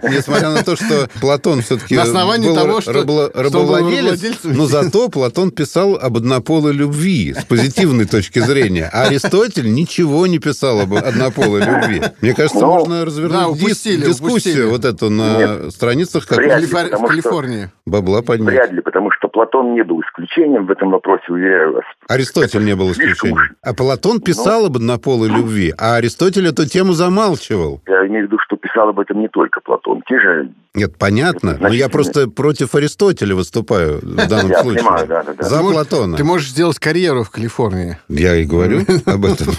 Несмотря 0.03 0.49
на 0.51 0.63
то, 0.63 0.75
что 0.75 1.09
Платон 1.19 1.61
все-таки 1.61 1.95
на 1.95 2.03
основании 2.03 2.47
был 2.47 2.55
того, 2.55 2.81
что, 2.81 2.93
рабо, 2.93 3.31
рабовладелец, 3.33 4.21
но 4.43 4.67
зато 4.67 5.09
Платон 5.09 5.51
писал 5.51 5.95
об 5.95 6.17
однополой 6.17 6.73
любви 6.73 7.35
с 7.37 7.43
позитивной 7.43 8.05
точки 8.05 8.39
зрения. 8.39 8.89
А 8.93 9.03
Аристотель 9.03 9.73
ничего 9.73 10.27
не 10.27 10.39
писал 10.39 10.79
об 10.79 10.93
однополой 10.93 11.61
любви. 11.61 12.01
Мне 12.21 12.33
кажется, 12.33 12.59
но, 12.59 12.73
можно 12.73 13.05
развернуть 13.05 13.39
да, 13.39 13.47
упустили, 13.49 14.12
дискуссию 14.13 14.69
вот 14.69 14.85
эту 14.85 15.09
на 15.09 15.37
Нет, 15.37 15.71
страницах 15.71 16.25
как 16.27 16.37
вряд 16.37 16.61
ли, 16.61 16.67
в 16.67 17.07
Калифорнии. 17.07 17.69
Бабла 17.85 18.21
поднять. 18.21 18.53
Вряд 18.53 18.71
ли, 18.71 18.81
потому 18.81 19.11
что 19.11 19.27
Платон 19.27 19.73
не 19.73 19.83
был 19.83 20.01
исключением 20.01 20.67
в 20.67 20.71
этом 20.71 20.91
вопросе, 20.91 21.23
уверяю 21.29 21.73
вас. 21.73 21.83
Аристотель 22.07 22.63
не 22.63 22.75
был 22.75 22.91
исключением. 22.91 23.55
А 23.61 23.73
Платон 23.73 24.21
писал 24.21 24.61
ну, 24.61 24.67
об 24.67 24.77
однополой 24.77 25.29
любви, 25.29 25.73
а 25.77 25.95
Аристотель 25.95 26.47
эту 26.47 26.67
тему 26.67 26.93
замалчивал. 26.93 27.81
Я 27.87 28.07
имею 28.07 28.25
в 28.25 28.27
виду, 28.27 28.37
что 28.45 28.55
писал 28.55 28.89
об 28.89 28.99
этом 28.99 29.19
не 29.19 29.27
только 29.27 29.61
Платон. 29.61 30.01
Те 30.07 30.19
же 30.19 30.49
нет, 30.75 30.97
понятно, 30.97 31.55
но 31.59 31.67
я 31.67 31.87
просто 31.87 32.27
против 32.27 32.73
Аристотеля 32.73 33.35
выступаю 33.35 33.99
в 34.01 34.27
данном 34.27 34.49
я 34.49 34.61
случае. 34.63 34.83
Понимаю, 34.83 35.07
да, 35.07 35.23
да, 35.23 35.33
да. 35.33 35.43
За 35.43 35.59
Платона. 35.59 36.17
Ты 36.17 36.23
можешь 36.23 36.49
сделать 36.49 36.79
карьеру 36.79 37.23
в 37.23 37.29
Калифорнии. 37.29 37.99
Я 38.09 38.35
и 38.35 38.45
говорю 38.45 38.79
об 39.05 39.25
этом. 39.25 39.53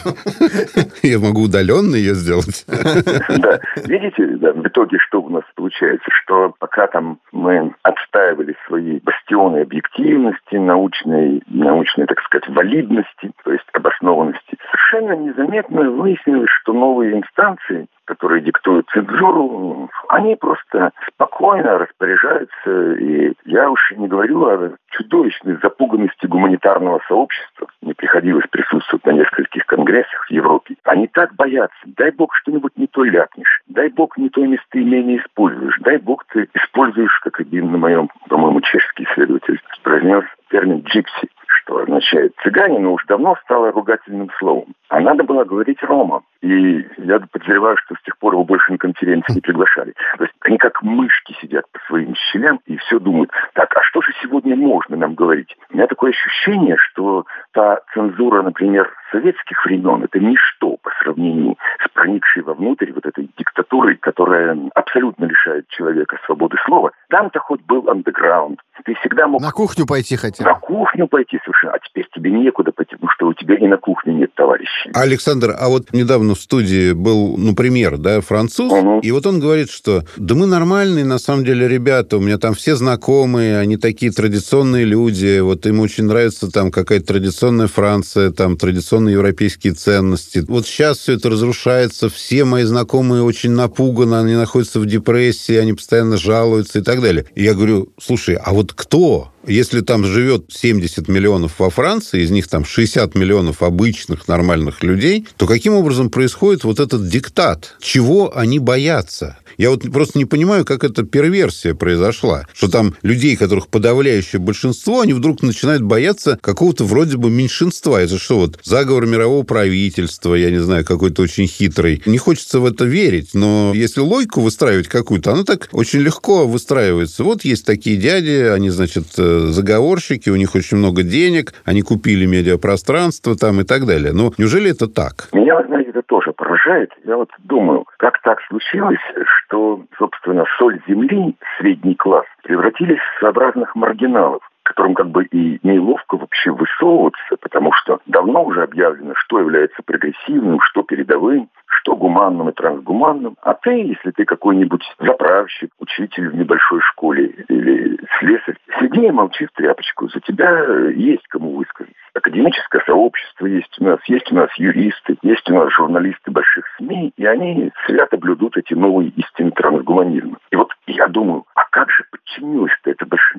Я 1.04 1.20
могу 1.20 1.42
удаленно 1.42 1.94
ее 1.94 2.14
сделать. 2.14 2.64
Да. 2.66 3.61
Видите, 3.84 4.38
да, 4.44 4.52
в 4.52 4.66
итоге 4.66 4.98
что 4.98 5.22
у 5.22 5.30
нас 5.30 5.42
получается? 5.54 6.06
Что 6.10 6.54
пока 6.58 6.86
там 6.86 7.18
мы 7.32 7.74
отстаивали 7.82 8.54
свои 8.66 9.00
бастионы 9.00 9.62
объективности, 9.62 10.56
научной, 10.56 11.42
научной, 11.46 12.06
так 12.06 12.20
сказать, 12.20 12.48
валидности, 12.48 13.32
то 13.42 13.52
есть 13.52 13.64
обоснованности, 13.72 14.58
совершенно 14.70 15.12
незаметно 15.16 15.90
выяснилось, 15.90 16.50
что 16.60 16.74
новые 16.74 17.18
инстанции 17.18 17.86
которые 18.04 18.42
диктуют 18.42 18.88
цензуру, 18.90 19.90
они 20.08 20.36
просто 20.36 20.92
спокойно 21.08 21.78
распоряжаются. 21.78 22.92
И 22.94 23.32
я 23.44 23.70
уж 23.70 23.92
не 23.96 24.08
говорю 24.08 24.44
о 24.44 24.72
чудовищной 24.90 25.58
запуганности 25.62 26.26
гуманитарного 26.26 27.00
сообщества. 27.08 27.68
Мне 27.80 27.94
приходилось 27.94 28.46
присутствовать 28.50 29.04
на 29.06 29.12
нескольких 29.12 29.66
конгрессах 29.66 30.26
в 30.26 30.30
Европе. 30.30 30.76
Они 30.84 31.06
так 31.08 31.34
боятся. 31.34 31.76
Дай 31.86 32.10
бог 32.10 32.34
что-нибудь 32.34 32.76
не 32.76 32.86
то 32.86 33.04
ляпнешь. 33.04 33.62
Дай 33.75 33.88
бог 33.88 34.16
не 34.16 34.28
то 34.28 34.40
местоимение 34.47 35.19
используешь. 35.19 35.78
Дай 35.81 35.99
бог 35.99 36.25
ты 36.26 36.49
используешь, 36.54 37.19
как 37.25 37.40
один 37.40 37.73
на 37.73 37.78
моем, 37.78 38.09
по-моему, 38.28 38.61
чешский 38.61 39.02
исследователь 39.04 39.61
произнес 39.83 40.25
термин 40.49 40.85
«джипси» 40.87 41.28
что 41.64 41.78
означает 41.78 42.35
цыгане, 42.43 42.78
но 42.78 42.93
уж 42.93 43.04
давно 43.07 43.37
стало 43.43 43.73
ругательным 43.73 44.31
словом. 44.38 44.75
А 44.88 45.00
надо 45.00 45.25
было 45.25 45.45
говорить 45.45 45.83
Рома. 45.83 46.23
И 46.43 46.87
я 46.99 47.21
подозреваю, 47.21 47.76
что 47.78 47.95
с 47.95 48.02
тех 48.02 48.19
пор 48.19 48.35
его 48.35 48.45
больше 48.45 48.73
на 48.73 48.78
конференции 48.78 49.35
не 49.35 49.40
приглашали. 49.40 49.95
То 50.19 50.25
есть 50.25 50.35
они 50.40 50.59
как 50.59 50.83
мышки 50.83 51.35
сидят 51.40 51.64
по 51.73 51.78
своим 51.87 52.14
щелям 52.14 52.61
и 52.66 52.76
все 52.76 52.99
думают, 52.99 53.31
так, 53.54 53.75
а 53.76 53.83
что 53.83 54.02
же 54.02 54.12
сегодня 54.23 54.54
можно 54.57 54.97
нам 54.97 55.14
говорить? 55.14 55.57
У 55.71 55.76
меня 55.76 55.87
такое 55.87 56.11
ощущение, 56.11 56.76
что 56.76 57.25
та 57.52 57.81
цензура, 57.95 58.43
например, 58.43 58.90
советских 59.14 59.64
времен, 59.64 60.02
это 60.02 60.18
ничто 60.18 60.76
по 60.83 60.90
сравнению 61.00 61.56
с 61.85 61.88
проникшей 61.92 62.42
вовнутрь 62.42 62.92
вот 62.92 63.06
этой 63.06 63.30
диктатурой, 63.38 63.97
которая 63.97 64.59
абсолютно 64.75 65.26
лишает 65.26 65.68
человека 65.68 66.18
свободы 66.26 66.56
слова. 66.66 66.90
Там-то 67.11 67.38
хоть 67.38 67.62
был 67.62 67.88
андеграунд. 67.88 68.59
Ты 68.85 68.94
всегда 69.00 69.28
мог... 69.28 69.40
На 69.40 69.52
кухню 69.52 69.87
пойти 69.87 70.16
хотел. 70.16 70.44
На 70.44 70.54
кухню 70.54 71.06
пойти 71.06 71.38
совершенно. 71.44 71.75
А 71.75 71.78
теперь 71.78 72.09
тебе 72.12 72.33
некуда 72.33 72.73
пойти, 72.73 72.97
потому 72.97 73.11
что 73.12 73.26
у 73.28 73.35
тебя 73.35 73.54
и 73.54 73.66
на 73.66 73.76
кухне 73.76 74.14
нет 74.14 74.35
товарищей. 74.35 74.90
Александр, 74.94 75.54
а 75.59 75.68
вот 75.68 75.92
недавно 75.92 76.35
в 76.35 76.38
студии 76.38 76.92
был, 76.92 77.37
ну, 77.38 77.54
пример, 77.54 77.99
да, 77.99 78.21
француз, 78.21 78.73
угу. 78.73 78.99
и 79.00 79.12
вот 79.12 79.26
он 79.26 79.38
говорит, 79.38 79.71
что 79.71 80.02
да 80.16 80.35
мы 80.35 80.47
нормальные, 80.47 81.04
на 81.04 81.18
самом 81.18 81.44
деле, 81.44 81.68
ребята, 81.68 82.16
у 82.16 82.21
меня 82.21 82.38
там 82.38 82.54
все 82.54 82.75
знакомые, 82.75 83.59
они 83.59 83.76
такие 83.76 84.11
традиционные 84.11 84.85
люди, 84.85 85.38
вот 85.38 85.66
им 85.66 85.80
очень 85.80 86.04
нравится 86.04 86.50
там 86.50 86.73
какая-то 86.73 87.06
традиционная 87.06 87.68
Франция, 87.68 88.33
там 88.33 88.56
традиционные 89.04 89.12
европейские 89.12 89.73
ценности. 89.75 90.44
Вот 90.49 90.66
сейчас 90.66 90.99
все 90.99 91.14
это 91.14 91.30
разрушается, 91.30 92.08
все 92.08 92.44
мои 92.44 92.64
знакомые 92.64 93.23
очень 93.23 93.50
напуганы, 93.50 94.16
они 94.16 94.34
находятся 94.34 94.80
в 94.80 94.87
депрессии, 94.87 95.54
они 95.56 95.75
постоянно 95.75 96.16
жалуются 96.16 96.78
и 96.78 96.82
так 96.82 97.00
далее. 97.00 97.26
И 97.34 97.44
я 97.44 97.54
говорю, 97.54 97.92
слушай, 98.00 98.37
а 98.37 98.52
вот 98.52 98.73
кто 98.73 99.30
если 99.46 99.80
там 99.82 100.04
живет 100.04 100.46
70 100.49 101.08
миллионов 101.08 101.58
во 101.58 101.68
Франции, 101.68 102.23
из 102.23 102.30
них 102.30 102.49
там 102.49 102.64
60 102.64 103.14
миллионов 103.14 103.62
обычных 103.62 104.26
нормальных 104.26 104.82
людей, 104.82 105.26
то 105.37 105.46
каким 105.46 105.75
образом 105.75 106.08
происходит 106.08 106.64
вот 106.64 106.80
этот 106.80 107.08
диктат? 107.08 107.76
Чего 107.80 108.34
они 108.37 108.58
боятся? 108.58 109.37
Я 109.56 109.70
вот 109.70 109.82
просто 109.92 110.18
не 110.18 110.25
понимаю, 110.25 110.64
как 110.64 110.84
эта 110.84 111.04
перверсия 111.04 111.75
произошла. 111.75 112.46
Что 112.52 112.70
там 112.70 112.94
людей, 113.02 113.37
которых 113.37 113.68
подавляющее 113.68 114.40
большинство, 114.40 115.00
они 115.00 115.12
вдруг 115.12 115.42
начинают 115.42 115.82
бояться 115.82 116.38
какого-то 116.40 116.84
вроде 116.84 117.16
бы 117.16 117.30
меньшинства. 117.30 118.00
Это 118.00 118.18
что 118.18 118.38
вот 118.38 118.58
заговор 118.62 119.06
мирового 119.06 119.44
правительства, 119.44 120.34
я 120.34 120.50
не 120.50 120.58
знаю, 120.58 120.84
какой-то 120.84 121.23
очень 121.23 121.46
хитрый. 121.46 122.02
Не 122.06 122.18
хочется 122.18 122.61
в 122.61 122.66
это 122.66 122.84
верить, 122.84 123.30
но 123.34 123.73
если 123.75 124.00
логику 124.00 124.40
выстраивать 124.40 124.88
какую-то, 124.88 125.32
она 125.32 125.44
так 125.44 125.68
очень 125.73 126.00
легко 126.00 126.46
выстраивается. 126.46 127.25
Вот 127.25 127.44
есть 127.44 127.66
такие 127.66 127.96
дяди, 127.96 128.49
они, 128.52 128.70
значит, 128.70 129.04
э, 129.18 129.46
заговорщики, 129.49 130.30
у 130.30 130.37
них 130.37 130.54
очень 130.54 130.78
много 130.78 131.02
денег, 131.02 131.54
они 131.64 131.82
купили 131.82 132.26
медиапространство 132.26 133.37
там 133.37 133.61
и 133.61 133.64
так 133.64 133.87
далее. 133.87 134.12
Но 134.12 134.32
неужели 134.38 134.70
это 134.70 134.88
так? 134.88 135.28
Меня, 135.32 135.62
знаете, 135.66 135.90
это 135.90 136.02
тоже 136.02 136.32
поражает. 136.32 136.90
Я 137.04 137.16
вот 137.16 137.30
думаю, 137.38 137.84
как 137.99 138.20
так 138.23 138.38
случилось, 138.49 138.99
что, 139.46 139.82
собственно, 139.98 140.44
соль 140.58 140.80
земли, 140.86 141.36
средний 141.58 141.94
класс, 141.94 142.26
превратились 142.42 142.98
в 142.98 143.18
своеобразных 143.18 143.74
маргиналов 143.74 144.42
которым 144.64 144.94
как 144.94 145.11
бы 145.11 145.25
и 145.25 145.61
неловко 145.62 146.16
вообще 146.16 146.50
высовываться, 146.50 147.37
потому 147.40 147.73
что 147.73 148.00
давно 148.06 148.44
уже 148.44 148.62
объявлено, 148.62 149.14
что 149.14 149.38
является 149.38 149.83
прогрессивным, 149.85 150.59
что 150.61 150.83
передовым, 150.83 151.49
что 151.66 151.97
гуманным 151.97 152.49
и 152.49 152.52
трансгуманным. 152.52 153.37
А 153.42 153.54
ты, 153.54 153.71
если 153.71 154.11
ты 154.11 154.25
какой-нибудь 154.25 154.83
заправщик, 154.99 155.71
учитель 155.78 156.30
в 156.30 156.35
небольшой 156.35 156.80
школе 156.80 157.26
или 157.49 157.99
слесарь, 158.18 158.56
сиди 158.80 159.06
и 159.06 159.11
молчи 159.11 159.47
в 159.47 159.52
тряпочку. 159.52 160.09
За 160.09 160.21
тебя 160.21 160.88
есть 160.90 161.26
кому 161.28 161.56
высказаться. 161.56 161.94
Академическое 162.14 162.83
сообщество 162.87 163.47
есть 163.47 163.75
у 163.80 163.85
нас, 163.85 163.99
есть 164.06 164.30
у 164.33 164.37
нас 164.37 164.49
юристы, 164.56 165.16
есть 165.23 165.50
у 165.50 165.54
нас 165.54 165.73
журналисты 165.73 166.30
больших 166.30 166.64
СМИ, 166.78 167.12
и 167.16 167.26
они 167.26 167.71
свято 167.87 168.16
блюдут 168.16 168.56
эти 168.56 168.75
новые 168.75 169.11
истины 169.11 169.50
трансгуманизма. 169.50 170.38
И 170.50 170.56
вот 170.56 170.71
я 170.87 171.09
думаю, 171.09 171.44
а 171.54 171.64
как 171.71 171.90
же 171.90 172.04
подчинилось-то 172.11 172.90
это 172.90 173.04
большинство? 173.04 173.34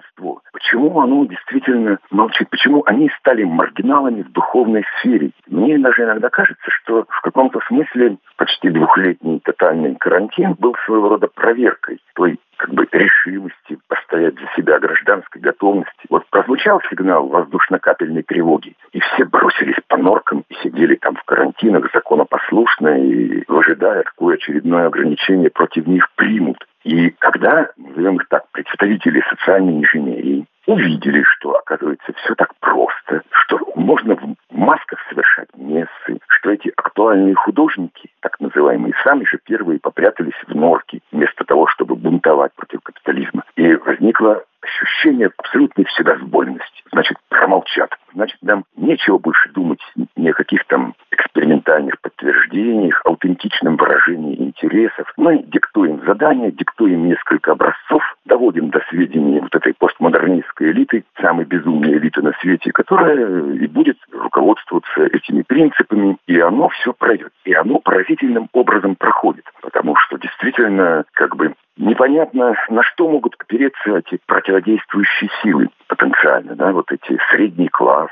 Почему 0.65 0.99
оно 0.99 1.25
действительно 1.25 1.99
молчит? 2.09 2.49
Почему 2.49 2.81
они 2.87 3.11
стали 3.19 3.43
маргиналами 3.43 4.23
в 4.23 4.31
духовной 4.31 4.83
сфере? 4.97 5.29
Мне 5.47 5.77
даже 5.77 6.03
иногда 6.03 6.29
кажется, 6.29 6.71
что 6.71 7.05
в 7.07 7.21
каком-то 7.21 7.59
смысле 7.67 8.17
почти 8.35 8.69
двухлетний 8.69 9.39
тотальный 9.41 9.95
карантин 9.95 10.55
был 10.57 10.75
своего 10.85 11.09
рода 11.09 11.27
проверкой 11.27 11.99
той 12.15 12.39
как 12.57 12.73
бы 12.73 12.87
решимости 12.91 13.77
постоять 13.87 14.35
за 14.39 14.47
себя, 14.55 14.79
гражданской 14.79 15.39
готовности. 15.39 16.07
Вот 16.09 16.25
прозвучал 16.31 16.81
сигнал 16.89 17.27
воздушно-капельной 17.27 18.23
тревоги, 18.23 18.75
и 18.91 18.99
все 19.01 19.25
бросились 19.25 19.77
по 19.87 19.97
норкам 19.97 20.45
и 20.49 20.55
сидели 20.63 20.95
там 20.95 21.15
в 21.15 21.23
карантинах 21.25 21.91
законопослушно 21.93 22.99
и 23.03 23.43
ожидая, 23.47 24.03
какое 24.03 24.35
очередное 24.35 24.87
ограничение 24.87 25.51
против 25.51 25.85
них 25.85 26.07
примут. 26.15 26.65
И 26.83 27.09
когда, 27.09 27.69
назовем 27.77 28.17
их 28.17 28.27
так, 28.29 28.45
представители 28.51 29.23
социальной 29.29 29.79
инженерии 29.79 30.45
увидели, 30.65 31.23
что, 31.23 31.55
оказывается, 31.55 32.13
все 32.13 32.35
так 32.35 32.53
просто, 32.59 33.21
что 33.31 33.59
можно 33.75 34.15
в 34.15 34.35
масках 34.51 34.99
совершать 35.09 35.49
мессы, 35.55 36.19
что 36.27 36.51
эти 36.51 36.71
актуальные 36.75 37.35
художники, 37.35 38.09
так 38.21 38.39
называемые, 38.39 38.93
сами 39.03 39.25
же 39.25 39.39
первые 39.43 39.79
попрятались 39.79 40.33
в 40.47 40.55
норки, 40.55 41.01
вместо 41.11 41.43
того, 41.43 41.67
чтобы 41.67 41.95
бунтовать 41.95 42.53
против 42.55 42.81
капитализма. 42.81 43.43
И 43.55 43.75
возникло 43.75 44.43
ощущение 44.61 45.29
абсолютной 45.37 45.85
вседозволенности. 45.85 46.83
Значит, 46.91 47.17
промолчат. 47.29 47.91
Значит, 48.13 48.37
нам 48.41 48.65
нечего 48.75 49.17
больше 49.17 49.49
думать 49.51 49.81
ни 50.15 50.29
о 50.29 50.33
каких 50.33 50.65
там 50.65 50.95
экспериментальных 51.11 51.99
подтверждениях, 52.01 53.01
аутентичном 53.05 53.77
выражении 53.77 54.35
интересов. 54.35 55.11
Мы 55.17 55.43
диктуем 55.43 56.01
задания, 56.05 56.51
диктуем 56.51 57.07
несколько 57.07 57.51
образцов, 57.51 58.01
доводим 58.25 58.69
до 58.69 58.79
сведения 58.89 59.41
вот 59.41 59.55
этой 59.55 59.73
постмодернистской 59.73 60.71
элиты, 60.71 61.03
самой 61.21 61.45
безумной 61.45 61.97
элиты 61.97 62.21
на 62.21 62.33
свете, 62.41 62.71
которая 62.71 63.53
и 63.53 63.67
будет 63.67 63.97
руководствоваться 64.11 65.05
этими 65.05 65.43
принципами, 65.43 66.17
и 66.27 66.39
оно 66.39 66.69
все 66.69 66.93
пройдет. 66.93 67.31
И 67.45 67.53
оно 67.53 67.79
поразительным 67.79 68.49
образом 68.53 68.95
проходит, 68.95 69.45
потому 69.61 69.95
что 69.95 70.17
действительно 70.17 71.05
как 71.13 71.35
бы 71.35 71.53
непонятно, 71.77 72.55
на 72.69 72.83
что 72.83 73.09
могут 73.09 73.35
опереться 73.39 73.97
эти 73.97 74.19
противодействующие 74.25 75.29
силы 75.41 75.69
потенциально, 75.87 76.55
да, 76.55 76.71
вот 76.71 76.91
эти 76.91 77.19
средний 77.31 77.67
класс, 77.67 78.09